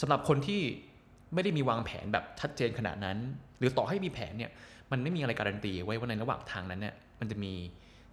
[0.00, 0.62] สำหรับคนที่
[1.34, 3.18] ไม่ได้มีวางแผนแบบชัดเจนขนาดนั้น
[3.58, 4.50] หรือต่อให้มีแผนเนี่ย
[4.92, 7.52] มันไม่มีอะไรการันตีไว้ว่าในระหว่างทางนั้นเนี่ยมันจะมี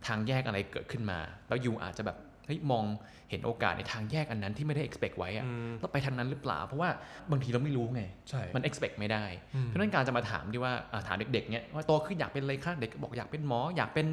[0.07, 2.85] ทางแยกอะไรเกิดขึ้นมา แล้วยูอาจจะแบบเฮ้ยมอง
[3.29, 6.89] เห็นโอกาสในทางแยกอันนั้นที่ไม่ได้ expect ไว้อะอืมแล้วไปทางนั้นหรือเปล่า เพราะว่า
[7.31, 9.25] บางทีเราไม่รู้ไงใช่มัน expect ไม่ได้
[9.55, 14.07] อืมเพราะฉะนั้นการจะมาถามที่ว่าอ่าถามเด็กๆเนี่ยว่าโตขึ้นอยากเป็นอะไรคะเด็กก็บอกอยากเป็นหมอ อยากเป็น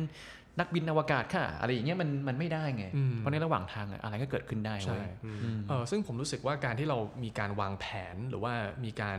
[0.60, 8.52] นักบินอวกาศค่ะ อะไรอย่างเงี้ยมันมันไม่ได้ไงอืมเพราะในระหว่างทางอะอะไรก็เกิดขึ้นได้ใช่เว้ยอืมอืมเออซึ่งผมรู้สึกว่าการที่เรามีการวางแผนหรือว่า
[8.84, 9.18] มีการ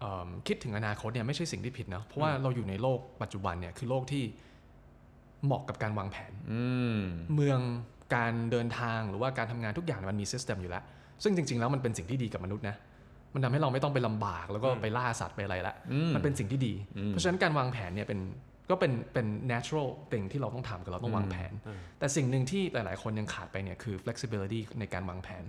[0.00, 4.24] เอิ่มคิดถึงอนาคตเนี่ยไม่ใช่สิ่งที่ผิดนะเพราะว่าเราอยู่ในโลกปัจจุบันเนี่ยคือโลกที่
[5.44, 6.62] เหมาะกับการวางแผนอื
[6.96, 6.98] ม
[7.34, 7.60] เมือง
[8.14, 10.82] การเดินทางหรือว่าการทำงานทุกอย่างมันมีซิสเต็มอยู่แล้ว
[11.22, 12.76] ซึ่งจริง ๆ แล้วมันเป็นสิ่งที่ดีกับมนุษย์นะ
[13.34, 18.20] มันทำให้เราไม่ต้องไปลำบากแล้วก็อืมไปล่าสัตว์ไปอะไรละอืมมันเป็นสิ่งที่ดีอืมเพราะฉะนั้นการวางแผนเนี่ยเป็น
[18.70, 21.52] ก็เป็นเป็น natural thing ที่เราต้องทำคือเราต้องวางแผน
[21.98, 25.42] แต่สิ่งหนึ่งที่หลาย ๆ คนยังขาดไปเนี่ยคือ flexibility ในการวางแผน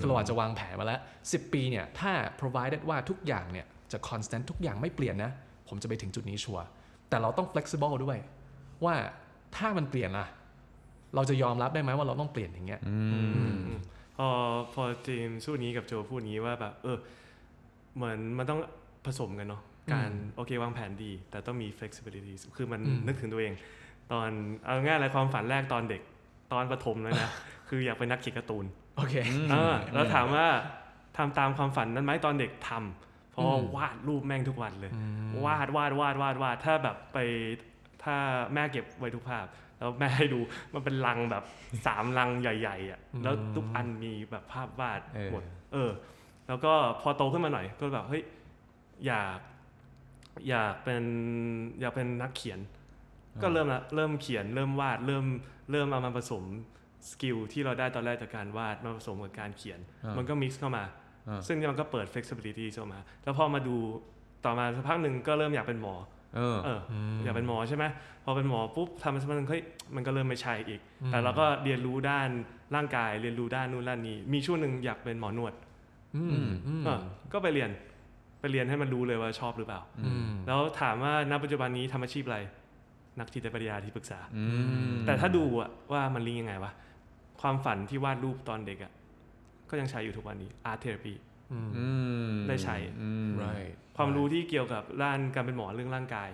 [0.00, 5.32] คือเราอาจจะวางแผนมาแล้ว 10 ปีเนี่ยถ้า provided ว่าทุกอย่างเนี่ยจะ constant ทุกอย่างไม่เปลี่ยนนะ
[5.68, 6.64] ผมจะไปถึงจุดนี้ชัวร์
[7.08, 8.18] แต่เราต้อง flexible ด้วย
[8.84, 8.94] ว่า
[9.56, 10.26] ถ้ามันเปลี่ยนล่ะ
[11.14, 12.80] เราจะยอมรับได้ไหมว่าเราต้องเปลี่ยนอย่างเงี้ย
[14.18, 14.28] พอ
[14.74, 16.98] พอจีมสู้นี้กับโจพูดนี้ว่าแบบเออ
[17.96, 18.60] เหมือนมันต้อง
[19.06, 19.62] ผสมกันเนาะ
[19.92, 23.52] การโอเควางแผนดี แต่ต้องมี flexibility คือมันอืมนึกถึงตัวเอง
[24.12, 24.30] ตอน
[24.64, 26.02] เอาง่ายอะไรความฝันแรกตอนเด็ก
[26.52, 27.30] ตอนประถมเลยนะ
[27.68, 28.64] คืออยากเป็นนักเขียนการ์ตูน
[28.96, 29.14] โอเค
[29.50, 30.46] เออแล้วถามว่า
[31.16, 34.92] ทำตามความฝันนั้นไหมตอนเด็กทำเพราะว่าอืมวาดรูปแม่งทุกวันเลย
[35.46, 37.18] วาดวาดวาดวาดวาดถ้าแบบไป
[38.04, 38.16] ถ้า
[38.54, 39.46] แม่เก็บไว้ทุกภาพ
[39.78, 40.40] แล้วแม่ให้ดู
[40.72, 41.44] มันเป็นลังแบบ
[41.86, 45.90] สามลังใหญ่ๆอะแล้วทุกอันมีแบบภาพวาดเออหมดเออ
[46.48, 48.22] แล้วก็พอโตขึ้นมาหน่อยก็แบบเฮ้ย
[49.06, 49.38] อยาก
[50.48, 51.04] อยากเป็น
[51.80, 52.58] อยากเป็นนักเขียน
[53.42, 55.24] ก็เริ่มละเริ่มเขียนเริ่มวาดเริ่ม
[55.70, 56.44] เริ่มเอามาผสม
[57.10, 60.84] skill ที่เราได้ตอนแรกจากการวาดมาผสมกับการเขียนอ่ามัมันก็ mix เข้ามา
[61.28, 63.76] อ่าซึ่งมันก็เปิด flexibility เข้ามา แล้วพอมาดู
[64.44, 65.94] ต่อมาสักพักหนึ่งก็เริ่มอยากเป็นหมอ
[66.36, 67.84] เออเออออยากเป็นหมอใช่ไหม
[68.24, 69.62] พอเป็นหมอปุ๊บทำมาสักพักหนึ่งเฮ้ย
[69.94, 70.80] มันก็เริ่มไม่ใช่อีก
[71.10, 72.28] แต่เราก็เรียนรู้ด้าน
[72.74, 75.54] ร่างกายเรียนรู้ด้านนู่นด้านนี้ มีช่วงหนึ่งอยากเป็นหมอนวด
[76.16, 76.30] อืม
[76.66, 77.00] อืมเออ
[77.32, 77.70] ก็ไปเรียน
[78.42, 82.38] ไปเรียนให้มันรู้เลยว่าชอบหรือเปล่าอืมแล้วถามว่าณปัจจุบันนี้ทำอาชีพอะไร
[83.20, 84.44] นักจิตวิทยาที่ปรึกษาอื
[84.92, 86.72] มแต่ถ้าดูอะว่ามันลิงก์ยังไงวะ
[87.40, 88.92] ความฝันที่วาดรูปตอนเด็กอะ
[89.70, 91.14] ก็ยังใช้อยู่ทุกวันนี้ art therapy
[91.52, 91.88] อืมอื
[92.30, 96.30] มได้ใช้อืม right ความรู้ที่เกี่ยวกับด้านการเป็นหมอเรื่องร่างกาย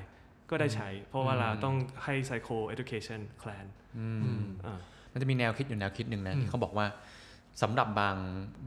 [0.51, 3.67] ก็ได้ใช้ เพราะว่าเราต้องให้ psycho education clan
[3.99, 4.79] อืมอืมอ่า
[5.13, 6.87] มันจะมีแนวคิดอยู่แนวคิดหนึ่งนะอืมที่เขาบอกว่า
[7.63, 8.17] สำหรับบาง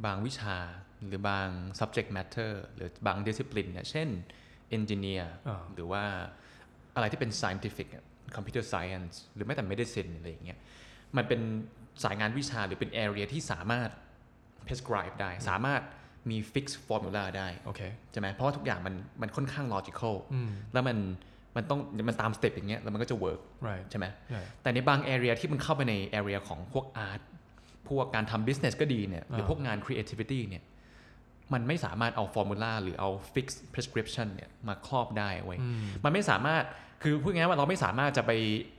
[0.05, 0.55] บางวิชา
[1.07, 1.49] หรือบาง
[1.79, 4.07] subject matter หรือบาง discipline เนี่ยเช่น
[4.77, 6.03] engineer อ่าหรือว่า
[6.95, 8.03] อะไรที่เป็น scientific อะ
[8.35, 10.59] computer science หรือแม้แต่ medicine อะไรอย่างเงี้ย
[11.17, 11.41] มันเป็น
[12.03, 13.89] สายงานวิชาหรือเป็น area ที่สามารถ
[14.67, 15.81] prescribe ได้ สามารถ
[16.29, 17.81] มี fixed formula ได้โอเค
[18.11, 20.97] ใช่ไหมเพราะว่าทุกอย่างมันมันค่อนข้าง logical อืมแล้วมัน
[21.55, 21.79] มันต้อง
[22.09, 27.21] มันตามสเต็ปอย่างเงี้ยแล้วมันก็จะ work right ใช่ไหม right แต่ในบาง area ที่มันเข้าไปใน area ของพวก art
[27.89, 30.63] พวกการทำ business ก็ดีเนี่ยหรืออ่าพวกงาน creativity เนี่ย
[31.53, 36.63] มันไม่สามารถเอา formula หรือเอา fixed prescription เนี่ยมาครอบได้เว้ยอืมมันไม่สามารถ
[37.03, 38.31] คือพูดง่ายๆว่าเราไม่สามารถจะไป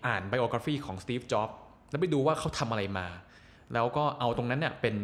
[0.07, 1.55] อ่าน biography ของ Steve Jobs
[1.91, 3.07] แล้วไปดูว่าเขาทำอะไรมา
[3.75, 4.95] แล้วก็เอาตรงนั้นเนี่ยเป็น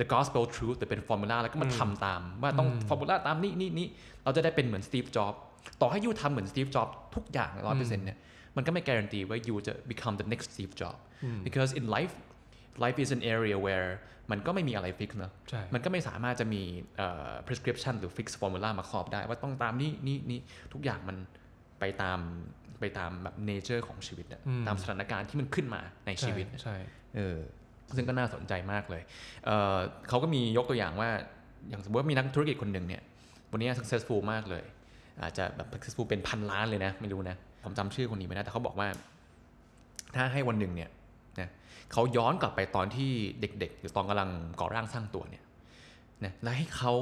[0.00, 3.88] the gospel truth หรือเป็น formula แล้วก็มาทำตาม ว่าต้อง formula ตามนี้นี่นี่
[4.24, 5.36] เราจะได้เป็นเหมือน Steve Jobs
[5.80, 8.18] ต่อให้ยูทำเหมือน Steve Jobs ทุกอย่างร้อยเปอร์เซ็นต์เนี่ย
[8.56, 11.00] มันก็ไม่การันตีว่ายูจะ become the next Steve Jobs
[11.46, 12.14] because in life
[12.84, 13.88] life is an area where
[14.30, 16.62] มันก็ไม่มีอะไร fix เนอะใช่มันก็ไม่สามารถจะมี
[16.96, 20.40] เอ่อ prescription หรือ fix formula มาครอบได้ ว่าต้องตามนี้นี่นี่
[20.72, 21.16] ทุกอย่างมัน
[21.80, 22.20] ไปตาม
[22.80, 26.76] ไปตามแบบ nature ของชีวิตอะอืมตามสถานการณ์ที่มันขึ้นมาในชีวิตใช่ใช่
[27.16, 27.38] เออ
[27.96, 29.02] ซึ่งก็น่าสนใจมากเลย
[29.44, 31.10] เอ่อเขาก็มียกตัวอย่างว่า
[31.68, 33.02] อย่างสมมติว่ามีนักธุรกิจคนหนึ่งเนี่ย
[33.52, 34.64] วันนี้ successful มากเลย
[35.22, 38.88] อาจจะแบบ successful เป็นพันล้านเลยนะ ไม่รู้นะ ผมจำชื่อคนนี้ไม่ได้แต่เขาบอกว่า
[40.16, 40.92] ถ้าให้วันหนึ่งเนี่ยนะ
[41.92, 44.30] เขาย้อนกลับไปตอนที่เด็กๆ หรือตอนกำลัง
[44.60, 45.44] ก่อร่างสร้างตัวเนี่ย
[46.24, 46.92] นะแล้วให้เขา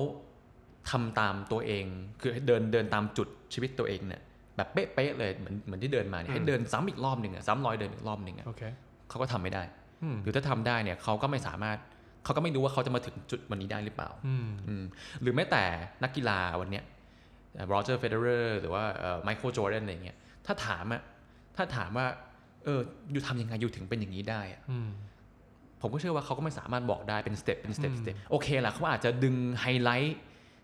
[0.90, 1.84] ทำตามตัวเอง
[2.20, 4.22] คือให้เดินเดินตามจุดชีวิตตัวเองเนี่ย
[4.56, 8.62] แบบเป๊ะๆเลยเหมือนเหมือนที่เดินมาเนี่ยให้เดินซ้ำอีกรอบหนึ่งอะซ้ำรอยเดินอีกรอบหนึ่งอะโอเค
[9.08, 9.62] เขาก็ทำไม่ได้
[10.02, 11.78] อืมหรือถ้าทำได้เนี่ยเขาก็ไม่สามารถ
[12.24, 14.84] เขาก็ไม่รู้ว่าเขาจะมาถึงจุดวันนี้ได้หรือเปล่าอืมอืม
[15.22, 15.62] หรือแม้แต่
[16.02, 16.84] นักกีฬาวันเนี้ย
[17.68, 18.82] โรเจอร์เฟเดอร์หรือว่า
[19.24, 20.16] ไมเคิลจอร์แดนอะไรเงี้ย
[20.46, 21.02] ถ้าถามอะ
[21.56, 22.06] ถ้าถามว่า
[22.64, 22.80] เออ
[23.12, 24.90] you ทำยังไง you ถึงเป็นอย่างนี้ได้อะอืม
[25.80, 30.18] ผมก็เชื่อว่าเขาก็ไม่สามารถบอกได้เป็น step เป็น step อืม step โอเคแหละเขาอาจจะดึงไฮไลท์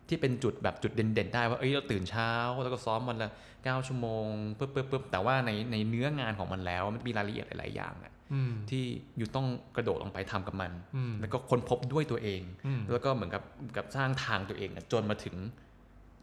[0.08, 2.30] ที่เป็นจุดแบบจุดเด่นๆ ได้ว่าเอ้ยเราตื่นเช้า
[2.62, 4.26] แล้วก็ซ้อมวันละ9ชั่วโมง
[4.58, 8.84] ปึ๊บปึ๊บปึ๊บแต่ว่าในในเนื้องานของมันแล้วมันมีรายละเอียดหลายๆอย่างอะอืมที่
[9.18, 13.42] อยู่ต้องกระโดดลงไปทำกับมันอืมแล้วก็ค้นพบด้วยตัวเองอืมแล้วก็เหมือนกับ
[13.76, 15.36] กับสร้างทางตัวเองอะจนมาถึง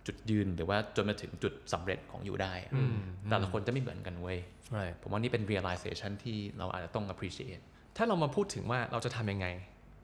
[0.07, 2.95] จุดยืนหรือว่าจนมาถึงจุดสำเร็จของอยู่ได้อะอืม
[3.29, 4.37] แต่ละคนจะไม่เหมือนกันเว้ย
[4.75, 7.63] right ผมว่านี่เป็น realization ที่เราอาจจะต้อง appreciate
[7.97, 9.47] ถ้าเรามาพูดถึงว่าเราจะทำยังไง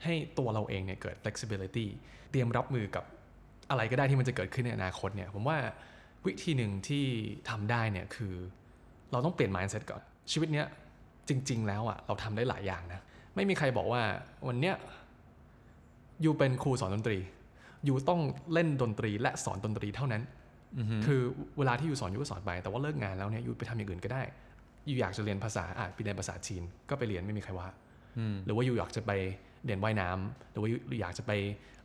[0.03, 1.87] ให้ตัวเราเองเนี่ยเกิด flexibility
[2.31, 3.03] เตรียมรับมือกับ
[3.69, 5.57] อะไรก็ได้ที่มันจะเกิดขึ้นในอนาคตเนี่ยผมว่า
[6.25, 7.05] วิธีหนึ่งที่
[7.49, 8.33] ทำได้เนี่ยคือ
[9.11, 10.67] เราต้องเปลี่ยน mindset ก่อน ชีวิตเนี้ย
[11.29, 13.01] จริง ๆ แล้วอะเราทำได้หลายอย่างนะ
[13.35, 14.01] ไม่มีใครบอกว่า
[14.47, 14.75] วันเนี้ย
[16.23, 17.17] ยูเป็นครูสอนดนตรี
[17.87, 18.21] ยูต้อง
[18.53, 20.23] เล่นดนตรีและสอนดนตรีเท่านั้น
[21.05, 21.21] คือ
[21.57, 24.21] เวลาที่ยูสอนยูก็สอนไป แต่ว่าเลิกงานแล้วเนี่ยยูไปทำอย่างอื่นก็ได้
[24.89, 27.67] ยูอยากจะเรียนภาษาอะไปเรียนภาษาจีน ก็ไปเรียนไม่มีใครว่า
[28.45, 29.11] หรือว่ายูอยากจะไป
[29.65, 31.31] เรียนว่ายน้ำหรือว่ายูอยากจะไป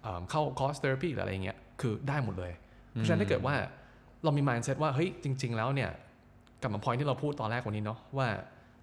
[0.03, 2.53] เอิ่มเข้าคอร์สเทอราพีหรืออะไรเงี้ยคือได้หมดเลย
[2.91, 3.55] เพราะฉะนั้นถ้าเกิดว่า
[4.25, 5.91] เรามี mindset ว่าเฮ้ยจริง ๆ แล้วเนี่ย
[6.63, 8.29] กลับมา point ที่เราพูดตอนแรกวันนี้เนาะว่า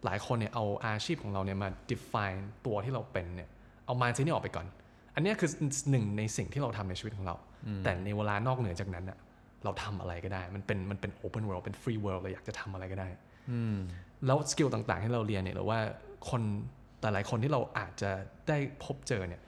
[0.05, 3.49] หลายคนเนี่ยเอาอาชีพของเราเนี่ยมา define ตัวที่เราเป็นเนี่ย
[3.86, 4.81] เอา mindset นี่ออกไปก่อนอั
[5.22, 5.49] นเนี้ยคือ
[5.91, 7.36] หนึ่งในสิ่งที่เราทำในชีวิตของเรา
[7.84, 9.17] แต่ในเวลานอกเหนือจากนั้นอะ
[9.63, 13.09] เราทำอะไรก็ได้ มันเป็นมันเป็น open world เป็น free world เราอยากจะทำอะไรก็ได้
[13.51, 13.78] อืม
[14.26, 15.80] แล้ว skill ต่างๆที่เราเรียนเนี่ยหรือว่า
[16.30, 16.41] คน
[17.01, 18.11] หลายๆคนที่เราอาจจะ
[18.47, 19.41] ได้พบเจอเนี่ย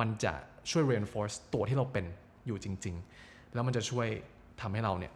[0.00, 0.32] มันจะ
[0.70, 2.04] ช่วย reinforce ตัวที่เราเป็น
[2.46, 4.08] อยู่จริง ๆ แล้วมันจะช่วย
[4.60, 5.12] ทำให้เราเนี่ย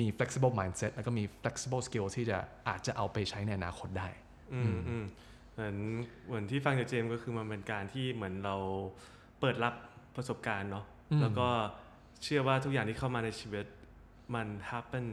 [0.00, 4.08] มี flexible mindset แล้วก็มี flexible skill ที่จะอาจจะเอาไปใช้ในอนาคตได้
[4.54, 5.04] อืมอืม
[5.54, 5.76] เหมือน
[6.26, 8.56] เหมือนที่ฟังจากเจมส์ก็คือมันเป็นการที่เหมือนเรา
[9.40, 9.74] เปิดรับ
[10.16, 11.48] ประสบการณ์เนาะอืมแล้วก็
[12.22, 13.66] เชื่อว่าทุกอย่างที่เข้ามาในชีวิต
[14.34, 15.06] มัน happen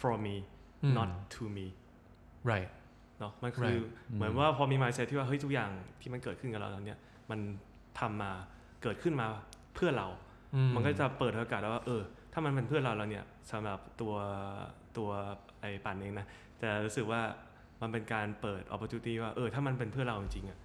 [0.00, 0.36] for me
[0.82, 1.66] อืม not to me
[2.50, 2.70] right
[3.18, 3.76] เนาะมันคือ
[4.14, 5.70] เหมือนว่าพอมี mindset ที่ว่าเฮ้ยทุกอย่าง
[6.00, 6.98] ที่มันเกิดขึ้นกับเราแล้วเนี่ย
[7.30, 7.40] มัน
[8.00, 8.32] ทำมา
[8.82, 9.26] เกิดขึ้นมา
[9.74, 10.08] เพื่อเรา
[10.54, 12.02] อืมมันก็จะเปิดโอกาสแล้วว่าเออ
[12.32, 14.14] ถ้ามันเป็นเพื่อนเราแล้วเนี่ยสำหรับตัว
[14.98, 15.10] ตัว
[15.60, 16.26] ไอ้ปั่นเองนะ
[16.58, 17.20] แต่รู้สึกว่า
[17.82, 20.58] มันเป็นการเปิด opportunity ว่าเออถ้ามันเป็นเพื่อนเราจริงๆอะ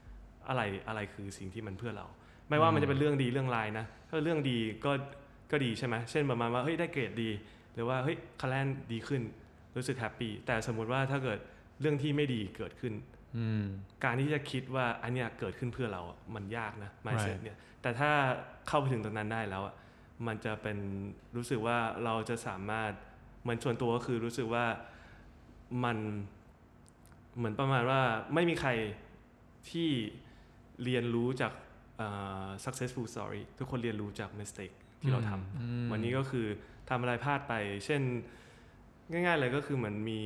[0.50, 2.06] อะไรอะไรคือสิ่งที่มันเพื่อเรา
[2.50, 4.92] ไม่ว่ามันจะเป็นเรื่องดีเรื่องร้ายนะถ้าเรื่องดีก็
[5.52, 7.30] ก็ดีใช่ไหมเช่นประมาณว่าเฮ้ยได้เกรดดี
[7.74, 9.22] หรือว่าเฮ้ยคะแนนดีขึ้น
[9.76, 11.40] รู้สึกแฮปปี้แต่สมมุติว่าถ้าเกิด
[11.82, 12.94] เรื่องที่ไม่ดีเกิดขึ้น
[13.38, 13.64] อืม
[14.04, 17.44] การที่จะคิดว่าอันเนี้ยเกิดขึ้นเพื่อเราอะมันยากนะ mindset Right.
[17.44, 18.12] เนี่ย แต่ถ้า
[18.68, 19.76] เข้าไปถึงตรงนั้นได้แล้วอะ
[20.28, 20.78] มันจะเป็น
[21.36, 22.92] รู้สึกว่าเราจะสามารถ
[23.42, 24.66] เหมือนส่วนตัวก็คือรู้สึกว่า
[25.84, 25.98] มัน
[27.38, 28.02] เหมือนประมาณว่า
[28.34, 28.70] ไม่มีใคร
[29.70, 29.90] ที่
[30.84, 31.67] เรียนรู้จากเอ่อ
[32.66, 36.48] successful story ทุกคนเรียนรู้จาก mistake ที่เราทำอืมวันนี้ก็คือ
[36.90, 37.54] ทำอะไรพลาดไป
[37.86, 38.02] เช่น
[39.12, 40.22] ง่ายๆเลยก็คือเหมือนมี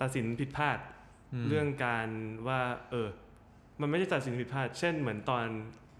[0.00, 0.78] ตัดสินผิดพลาด
[1.48, 2.08] เรื่องการ
[2.46, 3.08] ว่า เออ
[3.80, 5.46] มันไม่ได้ตัดสินผิดพลาด เช่นเหมือนตอน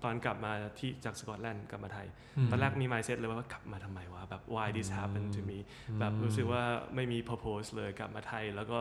[0.05, 2.07] ตอนกลับมาที่จากสกอตแลนด์กลับมาไทย
[2.51, 5.59] ตอนแรกมี mindset เลยว่ากลับมาทำไมวะแบบ why this happened to me
[6.01, 6.63] แบบรู้สึกว่า
[6.95, 8.79] ไม่มี purpose เลยกลับมาไทย แล้วก็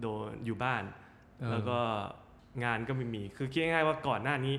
[0.00, 0.84] โดนอยู่บ้าน
[1.40, 1.78] เออแล้วก็
[2.64, 4.56] งานก็ไม่มี คือคิดง่ายๆว่าก่อนหน้านี้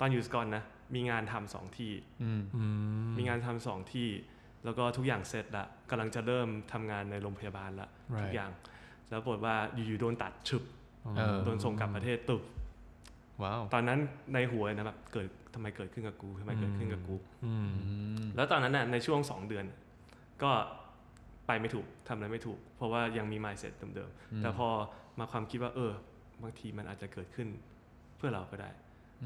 [0.00, 1.92] ตอนอยู่สกอตนะมีงานทำสองที่
[2.22, 2.64] อืมอื
[3.08, 4.08] มมีงานทำสองที่
[4.64, 8.50] แล้วก็ทุกอย่างเสร็จละกำลังจะเริ่มทำงานในโรงพยาบาลละ Right ทุกอย่าง
[9.10, 10.62] แล้วปรากฏว่าอยู่ๆโดนตัดฉึบ
[11.16, 12.42] เออโดนส่งกลับประเทศตึบ
[13.42, 13.98] ว้าวตอนนั้น
[14.34, 17.92] ในหัวเลยนะแบบเกิดทำไมเกิดขึ้นกับกูทำไมเกิดขึ้นกับกูอืมอื
[18.24, 19.64] มแล้วตอนนั้นน่ะในช่วงสองเดือน
[20.42, 20.50] ก็
[21.46, 24.68] ไปไม่ถูกทำอะไรไม่ถูก เพราะว่ายังมี mindset เดิมๆแต่พอ
[25.18, 25.92] มาความคิดว่า เออ
[26.42, 27.48] บางทีมันอาจจะเกิดขึ้น
[28.16, 28.70] เพื่อเราก็ได้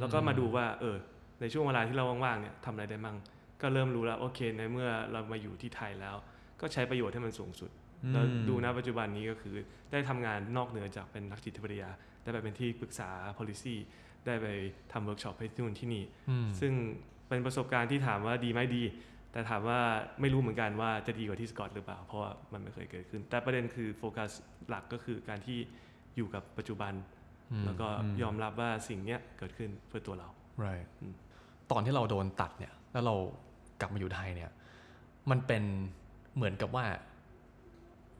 [0.00, 0.96] แล้วก็มาดูว่า เออ
[1.40, 3.16] ในช่วงเวลาที่เราว่างๆเนี่ยทำอะไรได้มั่ง
[3.62, 6.16] ก็เริ่มรู้แล้วโอเค ในเมื่อเรามาอยู่ที่ไทยแล้ว
[6.60, 7.70] ก็ใช้ประโยชน์ให้มันสูงสุด
[8.12, 9.54] แล้วดูนะปัจจุบันนี้ก็คือ
[9.92, 11.90] ได้ทำงานนอกเหนือจากเป็นนักจิตวิทยา
[12.22, 13.74] ได้ไปเป็นที่ปรึกษา policy
[14.26, 14.46] ได้ไป
[14.92, 16.72] ทำเวิร์กช็อปให้ที่นู่นที่นี่อืมซึ่ง
[17.28, 18.82] เป็นประสบการณ์ที่ถามว่าดีไหมดี
[19.32, 19.80] แต่ถามว่า
[20.20, 24.30] ไม่รู้เหมือนกันว่าจะดีกว่าที่สกอตหรือเปล่า เพราะว่ามันไม่เคยเกิดขึ้น แต่ประเด็นคือโฟกัส
[24.68, 25.58] หลักก็คือการที่
[26.16, 27.21] อยู่กับปัจจุบันอืม
[27.66, 27.88] แล้วก็
[28.22, 30.28] ยอมรับว่าสิ่งเนี้ยเกิดขึ้นเพื่อตัวเรา
[30.64, 31.14] right อืม
[31.70, 33.14] ตอนที่เราโดนตัดเนี่ย แล้วเรา
[33.80, 34.50] กลับมาอยู่ไทยเนี่ย
[35.30, 35.62] มันเป็น
[36.36, 36.84] เหมือนกับว่า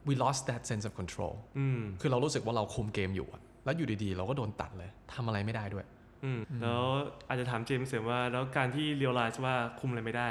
[0.09, 5.87] we lost that sense of control อืมคือเรารู้สึกว่าเราคุมเกมอยู่อะแล้วอยู่ดีๆ เราก็โดนตัดเลย ทำอะไรไม่ได้ด้วย
[6.25, 6.83] อืมแล้ว
[7.29, 10.29] อาจจะถามเจมส์เสริมว่า แล้วการที่เรียลไลซ์ว่าคุมอะไรไม่ได้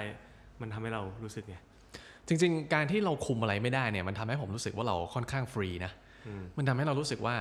[0.62, 1.56] มันทำให้เรารู้สึกไง
[2.28, 5.92] จริง ๆ การที่เราคุมอะไรไม่ได้เนี่ย มันทำให้ผมรู้สึกว่าเราค่อนข้างฟรีนะ
[6.28, 7.36] อืมมันทำให้เรารู้สึกว่า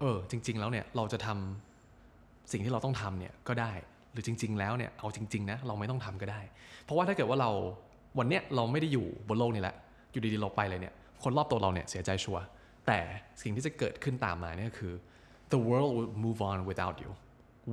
[0.00, 3.72] เออจริง ๆ แล้วเนี่ยเราจะทำสิ่งที่เราต้องทำเนี่ยก็ได้
[4.12, 6.40] หรือจริง ๆ แล้วเนี่ยเอาจริง ๆ นะ เราไม่ต้องทำก็ได้
[6.84, 7.50] เพราะว่าถ้าเกิดว่าเรา
[8.18, 9.76] วันเนี้ยเราไม่ได้อยู่บนโลกนี้แหละ
[10.12, 12.44] อยู่ดีๆเราไปเลยเนี่ยคนรอบตัวเราเนี่ยเสียใจชัวร์
[12.86, 12.98] แต่
[13.42, 14.92] สิ่งที่จะเกิดขึ้นตามมาเนี่ยคือ
[15.52, 17.10] the world will move on without you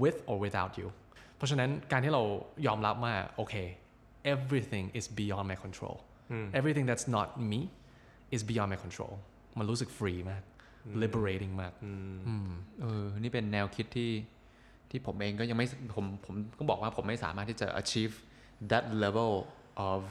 [0.02, 0.88] with or without you
[1.38, 2.24] เพราะฉะนั้นการที่เรา
[2.68, 3.54] ยอมรับว่าโอเค
[4.34, 5.96] everything is beyond my control
[6.32, 7.62] อืม everything that's not me
[8.36, 9.14] is beyond my control
[9.58, 10.42] มันรู้สึกฟรีมาก
[11.02, 12.50] liberating มากอืมอืม
[12.82, 14.12] เออ นี่เป็นแนวคิดที่
[14.90, 18.14] ที่ผมเองก็ยังไม่ผมผมก็บอกว่าผมไม่สามารถที่จะ achieve
[18.72, 19.34] that level
[19.92, 20.02] of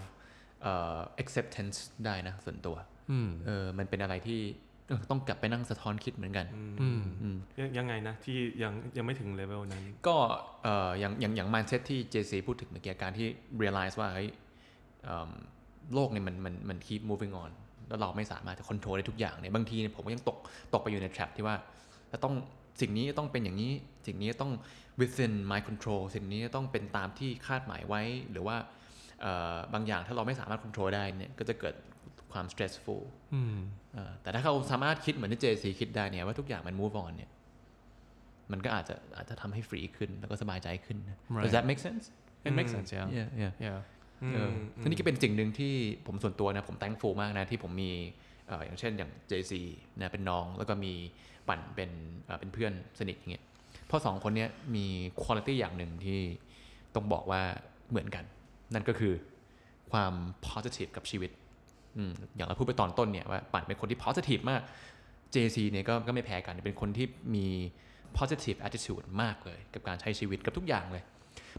[0.70, 2.76] uh, acceptance ได้นะส่วนตัว
[3.10, 4.40] อืมเออมันเป็นอะไรที่
[4.88, 6.46] เออต้องกลับไปนั่งสะท้อนคิดเหมือนกัน
[6.80, 10.16] อืมอืมยังยังไงนะ ที่ยังยังไม่ถึงเลเวลนั้น ก็
[10.62, 13.26] เอ่ออย่างอย่างอย่าง mindset ที่ JC พูดถึงเมื่อกี้การที่
[13.62, 14.30] realize ว่าเฮ้ย
[15.04, 15.30] เอิ่ม
[15.94, 17.50] โลกเนี่ยมันมันมัน keep moving on
[17.88, 20.36] แล้วเราไม่สามารถจะ control ได้ทุกอย่างเนี่ยบางทีเนี่ยผมก็ยังตก
[20.74, 21.56] ตกไปอยู่ใน trap ที่ว่า
[22.12, 22.34] จะต้อง
[22.80, 23.72] สิ่งนี้ต้องเป็นอย่างนี้
[24.06, 24.52] สิ่งนี้ต้อง
[25.00, 28.56] within my control สิ่งนี้ต้องเป็นตามที่คาดหมายไว้ หรือว่า
[29.20, 31.74] เอ่อบางอย่างถ้าเราไม่สามารถ control ได้เนี่ยก็จะเกิด
[32.32, 33.02] ความ stressful
[33.34, 33.56] อืม
[33.94, 37.30] เอ่อแต่ถ้าเขาสามารถคิดเหมือนที่ JC คิดได้เนี่ยว่าทุกอย่างมัน move on เนี่ย
[38.52, 41.44] มันก็อาจจะอาจจะทำให้ฟรีขึ้นแล้วก็สบายใจขึ้นนะ Right.
[41.44, 42.04] Does that make sense
[42.48, 43.78] it makes sense yeah yeah yeah yeah
[44.22, 45.74] อืมเอออมอันนี้ก็เป็นสิ่งหนึ่งที่
[46.06, 47.90] ผมส่วนตัวนะผม thankful มากนะที่ผมมี
[48.46, 49.52] เอ่ออย่างเช่นอย่าง JC
[50.00, 50.92] นะเป็นน้องแล้วก็มี
[51.48, 51.90] ปั่นเป็น
[52.24, 53.44] เอ่อเป็นเพื่อนสนิทอย่างเงี้ย
[53.86, 54.86] เพราะสองคนเนี้ยมี
[55.22, 56.20] คุณภาพอย่างหนึ่งที่
[56.94, 57.42] ต้องบอกว่า
[57.90, 58.24] เหมือนกัน
[58.74, 59.14] นั่นก็คือ
[59.92, 60.12] ความ
[60.48, 61.30] positive กับชีวิต
[61.96, 64.62] อืมอย่างเราพูดไปตอนต้นเนี่ยว่าปั่นเป็นคนที่ positive มาก
[65.34, 67.46] JC เนี่ยก็ก็ไม่แพ้กันเป็นคนที่มี
[68.18, 71.02] positive attitude มากเลย กับการใช้ชีวิตกับทุกอย่างเลย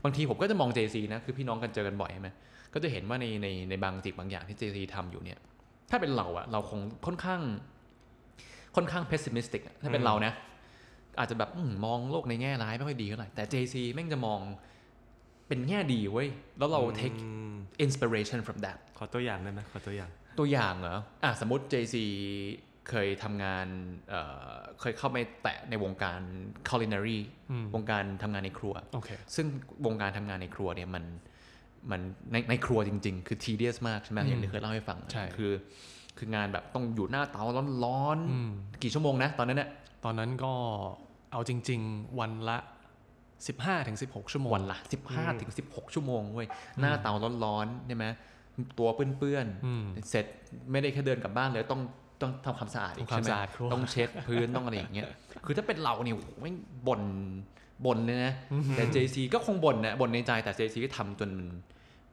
[0.03, 2.29] บางทีผมก็จะมอง JC นะคือพี่น้องกันเจอกันบ่อยใช่ไหม
[2.73, 5.39] ก็จะเห็นว่าในในในบางสิ่งบางอย่างที่ JC ทำอยู่เนี่ย
[5.91, 7.41] ถ้าเป็นเราอะเราคงค่อนข้าง
[8.75, 10.33] ค่อนข้าง pessimistic อะถ้าเป็นเรานะ
[11.19, 14.39] อาจจะแบบอมมองโลกในแง่ร้ายไม่ค่อยดีเท่าไหร่แต่ JC แม่งจะมอง
[15.47, 17.53] เป็นแง่ดีเว้ย แล้วเรา take อืม
[17.85, 21.95] inspiration from that ขอตัวอย่างได้ไหมขอตัวอย่าง ตัวอย่างเหรออะสมมติ JC
[22.89, 23.67] เคยทำงาน
[24.09, 24.21] เอ่
[24.51, 26.19] อเคยเข้าไปแตะในวงการ
[26.69, 27.19] culinary
[27.51, 29.47] อืมวงการทำงานในครัวโอเคซึ่ง
[29.85, 31.03] วงการทำงานในครัวเนี่ยมัน
[31.91, 35.53] มันในในครัวจริง ๆ คือ tedious มากใช่ไหมอย่างที่เคยเล่าให้ฟังใช่คือ
[36.17, 37.43] คืองานแบบต้องอยู่หน้าเตา
[37.83, 39.69] ร้อนอืมๆกี่ชั่วโมงนะตอนนั้นเนี่ย
[40.05, 40.53] ตอนนั้นก็
[41.31, 42.57] เอาจริง ๆ วันละ
[43.23, 44.77] 15ถึง16 ชั่วโมงวันละ
[45.09, 46.47] 15ถึง16 ชั่วโมงเว้ย
[46.81, 47.13] หน้าเตา
[47.45, 48.05] ร้อนๆใช่ไหม
[48.79, 50.25] ตัวเปื้อนอืมๆเสร็จ
[50.71, 51.81] ไม่ได้แค่เดินกลับบ้านเลยต้อง
[52.21, 55.07] ต้องทำความสะอาดอีกทำความใช่ไหมสะอาดครัวต้องเช็ดพื้นต้องอะไรอย่างเงี้ย
[55.45, 56.55] คือถ้าเป็นเราเนี่ยโอ้โหแม่ง
[56.87, 57.01] บ่น
[57.85, 58.33] บ่นเลยนะ
[58.75, 61.47] แต่ JC ก็คงบ่นนะบ่นในใจแต่ JC ก็ทำจนมัน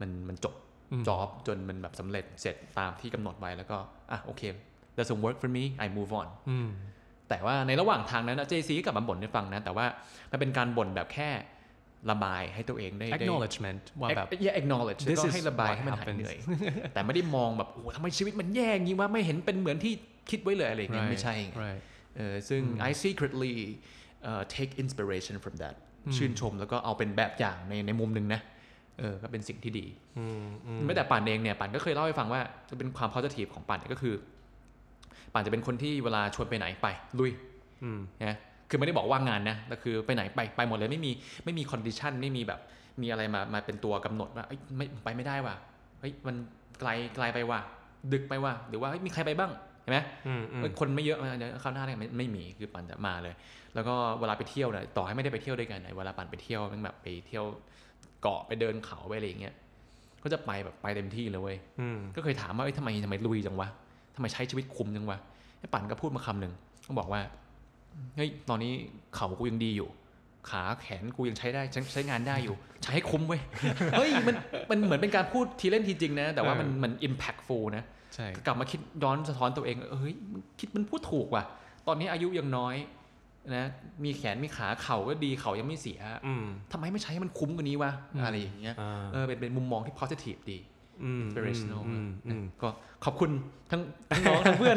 [0.00, 0.54] มันมันจบ
[0.92, 3.76] อืมจอบจนมันแบบสำเร็จเสร็จตามที่กำหนดไว้แล้วก็
[4.12, 4.42] อะโอเค
[4.96, 6.68] doesn't work for me I move on อืม
[7.28, 9.86] แต่ว่าในระหว่างทางนั้นนะ JC ก็กลับมาบ่นให้ฟังนะ แต่ว่า
[10.30, 11.28] มันเป็นการบ่นแบบแค่
[12.10, 16.36] ระบายให้ตัวเองได้ได้ acknowledgement ว่าแบบ yeah acknowledge This แล้วก็ is ให้ระบาย what ให้มันหาย happens เหนื่อย
[16.94, 19.92] แต่ไม่ได้มองแบบโอ้โหทำไมชีวิตมันแย่อย่างนี้ว่าไม่เห็นเป็นเหมือนที่
[20.30, 21.80] คิดไว้เลยอะไรอย่างเงี้ย Right, ไม่ใช่ไง right
[22.16, 23.54] เออซึ่ง I secretly
[24.30, 25.76] uh, take inspiration from that
[26.06, 28.40] อืมชื่นชมแล้วก็เอาเป็นแบบอย่างในในมุมหนึ่งนะ
[28.98, 29.86] เออก็เป็นสิ่งที่ดี
[30.18, 34.14] อืมอืมไม่แต่ปั่นเองเนี่ยปั่นก็เคยเล่าให้ฟังว่าจะเป็นความ positive ของปั่นเนี่ยก็คือ
[35.34, 36.86] ปั่นจะเป็นคนที่เวลาชวนไปไหนไป
[37.18, 37.32] ลุย
[37.84, 38.36] อืมนะ
[38.74, 41.10] คือไม่ได้บอกว่างงานนะแต่คือไปไหนไปไปหมดเลยไม่มี
[41.44, 42.60] ไม่มี condition ไม่มีแบบ
[43.02, 45.54] มีอะไรมามาเป็นตัวกำหนดว่าเอ้ยไม่ไปไม่ได้ว่ะ
[46.00, 46.36] เฮ้ยมัน
[46.80, 47.60] ไกลไกลไปว่ะ
[48.12, 49.50] ดึกไปว่ะหรือว่าเฮ้ยมีใครไปบ้าง
[49.82, 53.34] เห็นไหมอืมอืมเอ้ยคนไม่เยอะเดี๋ยวเข้าวหน้าเนี่ยไม่ไม่มีคือปั่นจะมาเลย
[53.74, 57.44] แล้วก็เวลาไปเที่ยวเนี่ยต่อให้ไม่ได้ไปเที่ยวด้วยกันนะเวลาปั่นไปเที่ยวมันแบบไปเที่ยว
[58.22, 59.54] เกาะไปเดินเขาไปอะไรอย่างเงี้ย
[60.22, 63.68] ก็จะไปแบบไปเต็มที่เลยเว้ยอืมก็เคยถามว่าเอ้ยทำไมทำไมลุยจังวะ
[64.14, 65.18] ทำไมใช้ชีวิตคุ้มจังวะ
[65.58, 66.52] ไอ้ปั่นก็พูดมาคำหนึ่ง
[66.86, 67.20] ก็บอกว่า
[68.16, 68.72] เฮ้ยตอนนี้
[69.14, 69.90] เข่ากูยังดีอยู่
[70.50, 73.40] ขาแขนกูยังใช้ได้ใช้ใช้งานได้อยู่ ใช้ให้คุ้มเว้ย
[73.96, 74.36] เฮ้ยมัน
[74.70, 77.84] มันเหมือนเป็นการพูดทีเล่นทีจริงนะ แต่ว่ามันมัน impactful นะ
[78.14, 81.44] ใช่กลับมาคิดย้อนสะท้อนตัวเองเออเฮ้ยมันคิดมันพูดถูกว่ะ
[81.86, 82.76] ตอนนี้อายุยังน้อย
[83.56, 83.64] นะ
[84.04, 87.92] มีแขนมีขาเข่าก็ดีเข่ายังไม่เสียอืมทำไมไม่ใช้ให้มันคุ้มกว่านี้วะ
[88.24, 90.58] อะไรอย่างเงี้ยอ่าเออเป็นเป็นมุมมองที่ positive ดี
[91.04, 92.68] อืม inspirational อืมอืมก็
[93.04, 93.30] ขอบคุณ
[93.70, 94.76] ทั้งทั้งน้องทั้งเพื่อน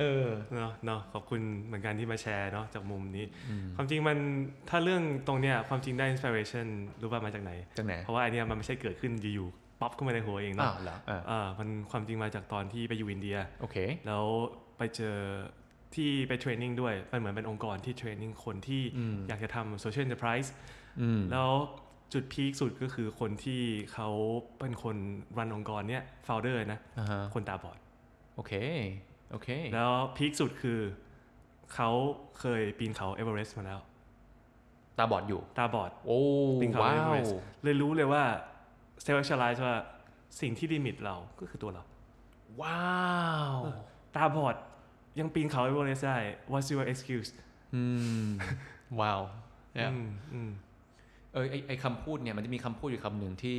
[0.00, 0.26] เออ
[0.56, 4.18] เนาะเนาะขอบคุณเหมือนกันที่มาแชร์เนาะจากมุมนี้อืมความจริงมัน
[4.70, 6.66] ถ้าเรื่องตรงเนี้ยความจริงได้ inspiration
[7.00, 13.76] รู้ป่ะมาจากไหนจากไหน เพราะว่าไอเนี้ยมันไม่ใช่เกิดขึ้นอยู่ๆป๊อปขึ้นมาในหัวเองอ้าเนาะวเหรออ่าอ่ามันความจริงมาจากตอนที่ไปอยู่อินเดียโอเค
[14.06, 14.24] แล้ว
[14.78, 15.16] ไปเจอ
[15.94, 20.48] ที่ไป training ด้วยมันเหมือนเป็นองค์กรที่ training คนที่อืมอยากจะทำ social enterprise
[21.00, 21.50] อืมแล้ว
[22.12, 24.08] จุด peak สุดก็คือคนที่เขา
[24.58, 24.96] เป็นคน
[25.38, 27.78] run องค์กรเนี้ย founder นะอ่าฮะคนตาบอด
[28.34, 28.52] โอเค
[29.30, 30.80] โอเค แล้ว peak สุดคือ
[31.74, 31.90] เขา
[32.40, 33.80] เคยปีนเขาเอเวอเรสต์มาแล้ว
[34.98, 36.20] ตาบอดอยู่ ตาบอด โอ้
[36.60, 38.22] ปีนเขาว้าเอเวอวเรสต์เลยรู้เลยว่า
[39.02, 39.76] เซลล์ช a ไลซ์ว่า
[40.40, 41.82] สิ่งที่ limit เราก็คือตัวเรา
[42.62, 42.90] ว้า
[43.54, 43.58] ว
[44.16, 44.56] ตาบอด
[45.18, 46.18] ยังปีนเขาเอเวอเรสต์ได้
[46.52, 47.30] What's your excuse
[47.74, 47.82] อื
[48.26, 48.28] ม
[49.00, 49.20] ว้าว
[49.78, 50.50] yeah อืมอืม
[51.32, 53.58] เออไอไอคำพูดเนี่ยมันจะมีคำพูดอยู่คำหนึ่งที่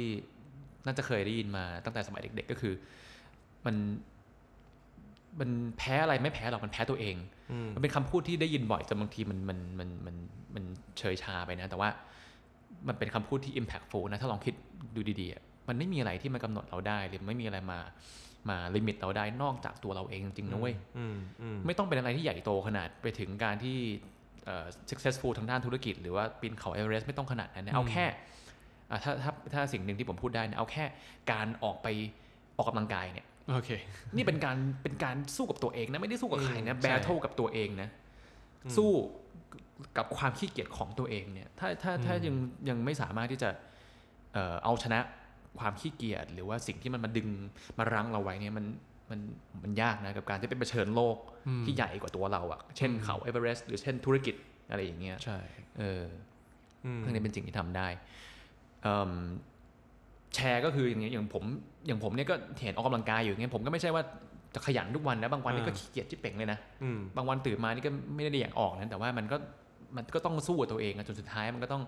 [0.85, 2.73] น่าจะเคยได้ยินมาตั้งแต่สมัยเด็ก ๆ ก็คือ
[3.65, 3.75] มัน
[5.39, 7.15] มันแพ้อะไรไม่แพ้หรอกมันแพ้ตัวเอง
[7.51, 10.15] อืมมันเป็นคำพูดที่ได้ยินบ่อยจนบางทีมันมันมันมัน
[10.55, 10.63] มัน
[10.99, 11.89] เฉยชาไปนะ แต่ว่า
[12.87, 14.53] มันเป็นคำพูดที่ impactful นะ ถ้าลองคิด
[14.95, 17.79] ดูดีๆอะมันไม่มีอะไรที่มากำหนดเราได้ หรือไม่มีอะไรมา
[18.49, 24.20] มา limit เราได้นอกจากตัวเราเองจริงๆนะเว้ยอืมอืมไม่ต้องเป็นอะไรที่ใหญ่โตขนาดไปถึงการที่เอ่อ
[24.91, 28.05] successful ทางด้านธุรกิจ หรือว่าปีนเขาเอเวอเรสต์ไม่ต้องขนาดนั้นนะเอาแค่
[28.91, 30.85] อะถ้าถ้าถ้าสิ่งหนึ่งที่ผมพูดได้นะเอาแค่
[31.31, 31.87] การออกไป
[32.57, 33.69] ออกกำลังกายเนี่ยโอเค
[34.15, 37.89] นี่เป็นการเป็นการสู้กับตัวเองนะ ไม่ได้สู้กับใครนะอืมใช่ battle กับตัวเองนะ
[38.77, 38.91] สู้
[39.97, 42.35] กับความขี้เกียจของตัวเองเนี่ย ถ้าถ้าถ้ายัง
[42.69, 43.49] ยังไม่สามารถที่จะ
[44.33, 44.99] เอ่อเอาชนะ
[45.59, 47.27] ความขี้เกียจหรือว่าสิ่งที่มันมาดึง
[47.77, 48.65] มารั้งเราไว้เนี่ยมัน
[49.11, 49.19] มัน
[49.63, 54.35] มันยากนะกับการที่ไปเผชิญโลกอืมที่ใหญ่กว่าตัวเราอะเช่นเขาเอเวอเรสต์หรือเช่นธุรกิจ
[54.69, 55.37] อะไรอย่างเงี้ยใช่
[55.79, 56.03] เออ
[56.85, 57.87] อืมเรื่องนี้เป็นสิ่งที่ทำได้
[58.83, 59.11] เอิ่ม
[60.35, 61.43] แชร์ก็คืออย่างเงี้ยอย่างผม
[61.87, 64.03] อย่างผมเนี่ยก็เห็นออกกำลังกายอยู่อย่างเงี้ยผมก็ไม่ใช่ว่า
[64.55, 69.37] จะขยันทุกวันนะบางวันนี่ก็อ่าขี้เกียจที่เป่งเลยนะอืมบางวันตื่นมานี่ก็ไม่ได้อย่างออกนะแต่ว่ามันก็
[69.95, 71.83] มันก็ต้องสู้กับตัวเองอะจนสุดท้ายมันก็ต้อง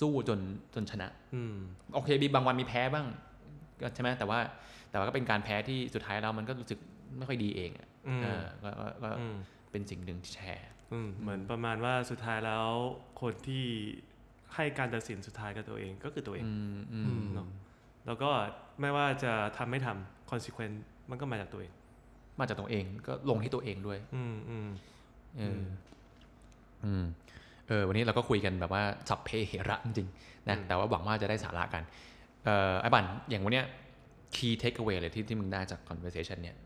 [0.00, 0.38] สู้จน
[0.74, 1.54] จนชนะอืม
[1.94, 3.06] โอเคมีบางวันมีแพ้บ้าง
[3.80, 4.38] ก็ใช่ไหมแต่ว่า
[4.90, 6.78] แต่ว่าก็เป็นการแพ้ที่สุดท้ายแล้วมันก็รู้สึก
[7.16, 9.36] ไม่ค่อยดีเองอะอืมเออก็ก็ก็อืม
[9.70, 12.66] เป็นสิ่งหนึ่งที่แชร์อืมเหมือนประมาณว่าสุดท้ายแล้ว
[13.20, 13.64] คนที่
[14.54, 17.48] ให้การตัดสินสุดท้ายกับตัวเองก็คือตัวเองอืมอือืมมเนอะ
[18.06, 18.30] แล้วก็
[18.80, 20.76] ไม่ว่าจะทำไม่ทำ consequence
[21.10, 21.72] มันก็มาจากตัวเอง
[22.40, 24.68] มาจากตัวเองก็ลงที่ตัวเองด้วย อืมอืม
[25.38, 25.60] เออ
[26.84, 27.04] อืม
[27.68, 31.82] เออวันนี้เราก็คุยกันแบบว่าสับเพเหระจริงๆนะแต่ว่าหวังว่าจะได้สาระกัน
[32.44, 33.66] เอ่อไอ้บันอย่างวันเนี้ย
[34.36, 36.56] key takeaway เลยที่ที่มึงได้จาก conversation เนี่ย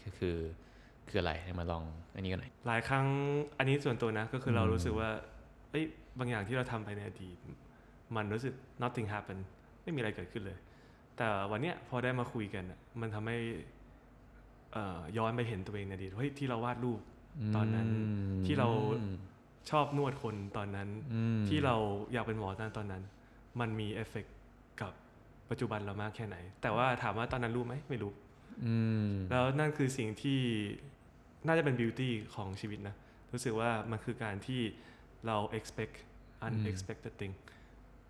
[0.00, 0.36] คือคือ
[1.08, 3.06] คืออะไรมาลองอันนี้กันหน่อยหลายครั้ง
[3.58, 5.10] อันนี้ส่วนตัวนะก็คือเราอืมรู้สึกว่า
[5.70, 5.84] เอ้ย
[6.18, 7.36] บางอย่างที่เราทำไปในอดีต
[8.16, 9.38] มันรู้สึก nothing happen
[9.82, 10.58] ไม่มีอะไรเกิดขึ้นเลย
[11.16, 13.36] แต่วันเนี้ยพอได้มาคุยกันอะมันทำให้
[14.72, 17.00] เอ่อย้อนไปเห็นตัวเองในอดีตเฮ้ยที่เราวาดรูป
[17.56, 17.88] ตอนนั้น
[18.42, 18.68] มที่เรา
[19.70, 21.76] ชอบนวดคนตอนนั้นอืมที่เรา
[22.12, 23.02] อยากเป็นหมอตอนตอนนั้น
[23.60, 24.26] มันมีเอฟเฟก
[24.80, 24.92] กับ
[25.50, 28.12] ปัจจุบันเรามากแค่ไหน แต่ว่าถามว่าตอนนั้นรู้ไหมไม่รู้
[28.64, 28.74] อื
[29.08, 30.40] มแล้วนั่นคือสิ่งที่
[31.46, 32.94] น่าจะเป็นบิวตี้ของชีวิตนะ
[33.32, 34.60] รู้สึกว่ามันคือการที่
[35.26, 35.94] เรา expect
[36.46, 37.34] unexpected thing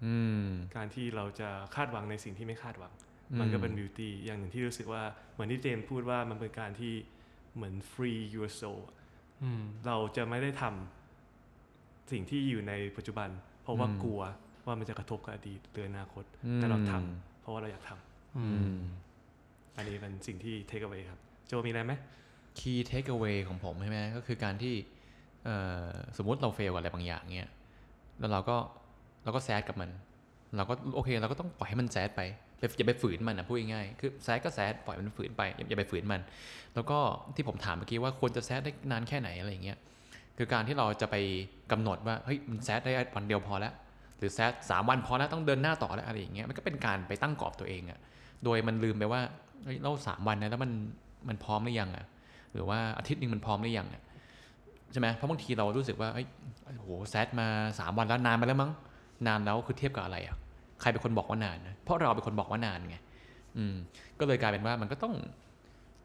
[0.05, 2.93] อืมการที่เราจะคาดหวังในสิ่งที่ไม่คาดหวัง
[3.41, 5.03] มันก็เป็นบิวตี้อย่างหนึ่งที่รู้สึกว่า
[5.33, 6.95] เหมือนที่เจมส์พูดว่ามันเป็นการที่
[7.55, 8.83] เหมือน free your soul
[9.43, 13.29] อืมเราจะไม่ได้ทำสิ่งที่อยู่ในปัจจุบัน
[13.63, 14.21] เพราะว่าอืมกลัว
[14.67, 18.79] ว่ามันจะกระทบกับอดีตหรืออนาคตอืมแต่เราทำเพราะว่าเราอยากทำอือืมม
[19.77, 21.93] อันนี้เป็นสิ่งที่ take away ครับ โจมีอะไรไหม
[22.59, 24.75] key takeaway ของผมใช่ไหมก็คือการที่
[25.45, 25.57] เอ่
[25.87, 27.51] อสมมุติเราเฟลกับอะไรบางอย่างเงี้ย
[28.19, 28.57] แล้วเราก็
[29.25, 29.91] เราก็แซดกับมัน
[30.57, 32.21] เราก็โอเค เราก็ต้องปล่อยให้มันแซดไป
[32.59, 36.21] ไปอย่าไปฝืนมันนะพูดง่ายๆคือแซดก็แซดปล่อยมันฝืนไปอย่าอย่าไปฝืนมัน
[36.75, 36.99] แล้วก็
[37.35, 39.79] ที่ผมถามเมื่อกี้ว่าควรจะแซดได้นานแค่ไหนอะไรอย่างเงี้ย
[40.39, 41.17] คือการที่เราจะไป
[41.73, 43.82] กำหนดว่าเฮ้ยมันแซดได้วันเดียวพอแล้วห
[44.23, 47.99] รือแซดสามวันพอแล้วต้องเดินหน้าต่อแล้วอะไรอย่างเงี้ยมันก็เป็นการไปตั้งกรอบตัวเองอะ
[48.45, 49.21] โดยมันลืมไปว่า
[49.65, 50.71] เฮ้ยเราสามวันนะแล้วมัน
[51.29, 52.05] มันพร้อมหรือยังอะ
[52.53, 54.03] หรือว่าอาทิตย์หนึ่งมันพร้อมหรือยังอะ
[54.93, 56.27] ใช่ไหมเพราะบางทีเรารู้สึกว่าเอ้ย
[56.79, 57.47] โอ้โหแซดมา
[57.79, 58.71] สามวันแล้วนานไปแล้วมั้ง
[59.27, 60.37] นานแล้วคือเทียบกับอะไรอะ
[60.81, 62.97] ใครเป็นคนบอกว่านานนะเพราะเราเป็นคนบอกว่านานไง
[63.57, 63.75] อืม
[64.19, 65.15] ก็เลยกลายเป็นว่ามันก็ต้อง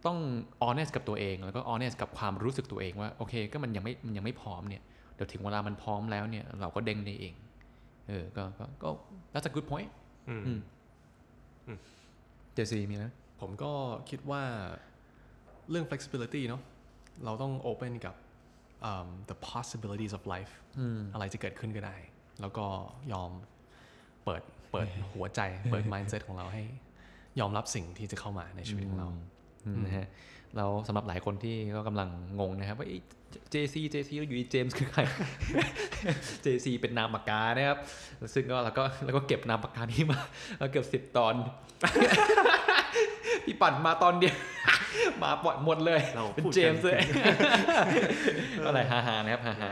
[0.05, 0.17] ต้อง
[0.63, 4.83] honest กับตัวเองแล้วก็ honest กับความรู้สึกตัวเองว่าโอเคก็มันยังไม่มันยังไม่พร้อมเนี่ย
[5.15, 7.33] เดี๋ยวถึงเวลามันพร้อมแล้วเนี่ยเราก็เด้งได้เอง
[8.07, 8.89] เออก็ก็ก็
[9.31, 9.89] that's a good point
[10.29, 10.59] อืมอืม
[11.67, 11.77] อืม
[12.53, 13.71] เจซีมีนะผมก็
[14.09, 14.43] คิดว่า
[15.69, 16.61] เรื่อง flexibility เนาะ
[17.25, 18.15] เราต้อง open กับ
[18.85, 21.95] อืม the possibilities of life อืมอะไรจะเกิดขึ้นก็ได้
[22.41, 22.65] แล้วก็
[23.13, 23.31] ยอม
[24.25, 24.41] เปิด
[24.71, 25.41] เปิดหัวใจ
[25.71, 26.63] เปิด mindset ของเราให้
[27.39, 29.23] ยอมรับสิ่งที่จะเข้ามาในชีวิตของเราอืม
[29.85, 30.07] นะฮะ
[30.57, 32.09] เราสำหรับหลายคนที่ก็กำลัง
[32.39, 32.87] งงนะครับว่า
[33.51, 35.01] เจซีเจซีแล้วอยู่ดีเจมส์คือใคร
[36.41, 37.77] เจซีเป็นนามปากกานะครับ
[38.33, 40.19] ซึ่งก็เราก็เราก็เก็บนามปากกานี้มา
[40.57, 41.33] แล้วเกือบสิบตอน
[43.45, 44.35] พี่ปั่นมาตอนเดียว
[45.23, 46.99] มาปล่อยหมดเลยเราเป็นพูดเจกันมส์เลย
[48.67, 49.71] อะไรฮาๆนะครับฮา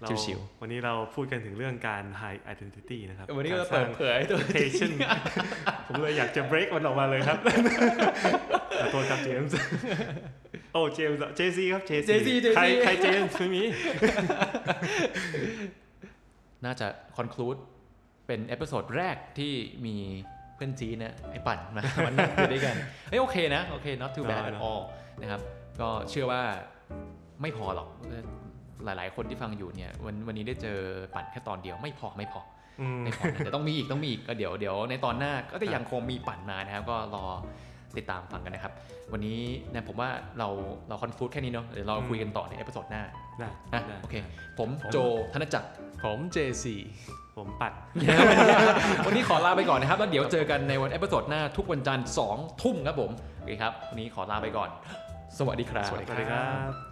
[0.00, 4.90] เราชิววันนี้เราพูดกันถึงเรื่องการ high identity นะครับๆวันนี้ก็ารจะสเปิร้าดงเผยตัว reputation
[5.86, 7.38] ผมเลยอยากจะ break มันออกมาเลยครับ
[8.82, 9.54] ขอโทษครับเจมส์
[10.72, 13.62] โอ้เจมส์ JC ครับเจ JC ใครใครเจมส์ไม่มี
[16.64, 16.86] น่าจะ
[17.18, 17.58] conclude
[18.26, 19.52] เป็น episode แรกที่
[19.86, 19.96] มี
[20.54, 22.76] เพื่อนจีนนะไอ้ปั่นมามันนั่งอยู่ด้วยกัน
[23.10, 24.82] เอ้ยโอเคนะ โอเค not too bad at all
[25.20, 25.40] นะครับ
[25.80, 26.42] ก็เชื่อว่า
[27.42, 27.88] ไม่พอหรอก
[28.84, 30.78] หลาย ๆ คนที่ฟังอยู่เนี่ยวันวันนี้ได้เจอ
[31.14, 32.40] ปั่นแค่ตอนเดียวไม่พอไม่พอ
[32.80, 37.26] อืมไม่พอนะแต่ต้องมีอีกต้องมีอีกก็เดี๋ยวเดี๋ยวในตอนหน้าก็จะยังคงมีปั่นมานะครับก็รอ
[37.98, 38.72] ติดตามฟังกันนะครับ
[39.12, 39.40] วันนี้
[39.72, 40.48] นะผมว่าเรา
[40.88, 43.02] เรา conclude แค่นี้เนาะเดี๋ยวเราคุยกันต่อใน episode หน้า
[43.38, 44.14] ได้นะได้โอเค
[44.58, 44.96] ผมโจ
[45.32, 45.68] ธนจักร
[46.02, 46.66] ผม JC
[47.36, 47.72] ผมปัด
[49.06, 54.70] วันนี้ขอลาไปก่อนนะครับ แล้วเดี๋ยวเจอกันในวัน episode หน้าทุกวันจันทร์2ทุ่มครับผม โอเคครับ วันนี้ขอลาไปก่อน
[55.38, 56.87] สวัสดีครับ สวัสดีสวัสดีครับ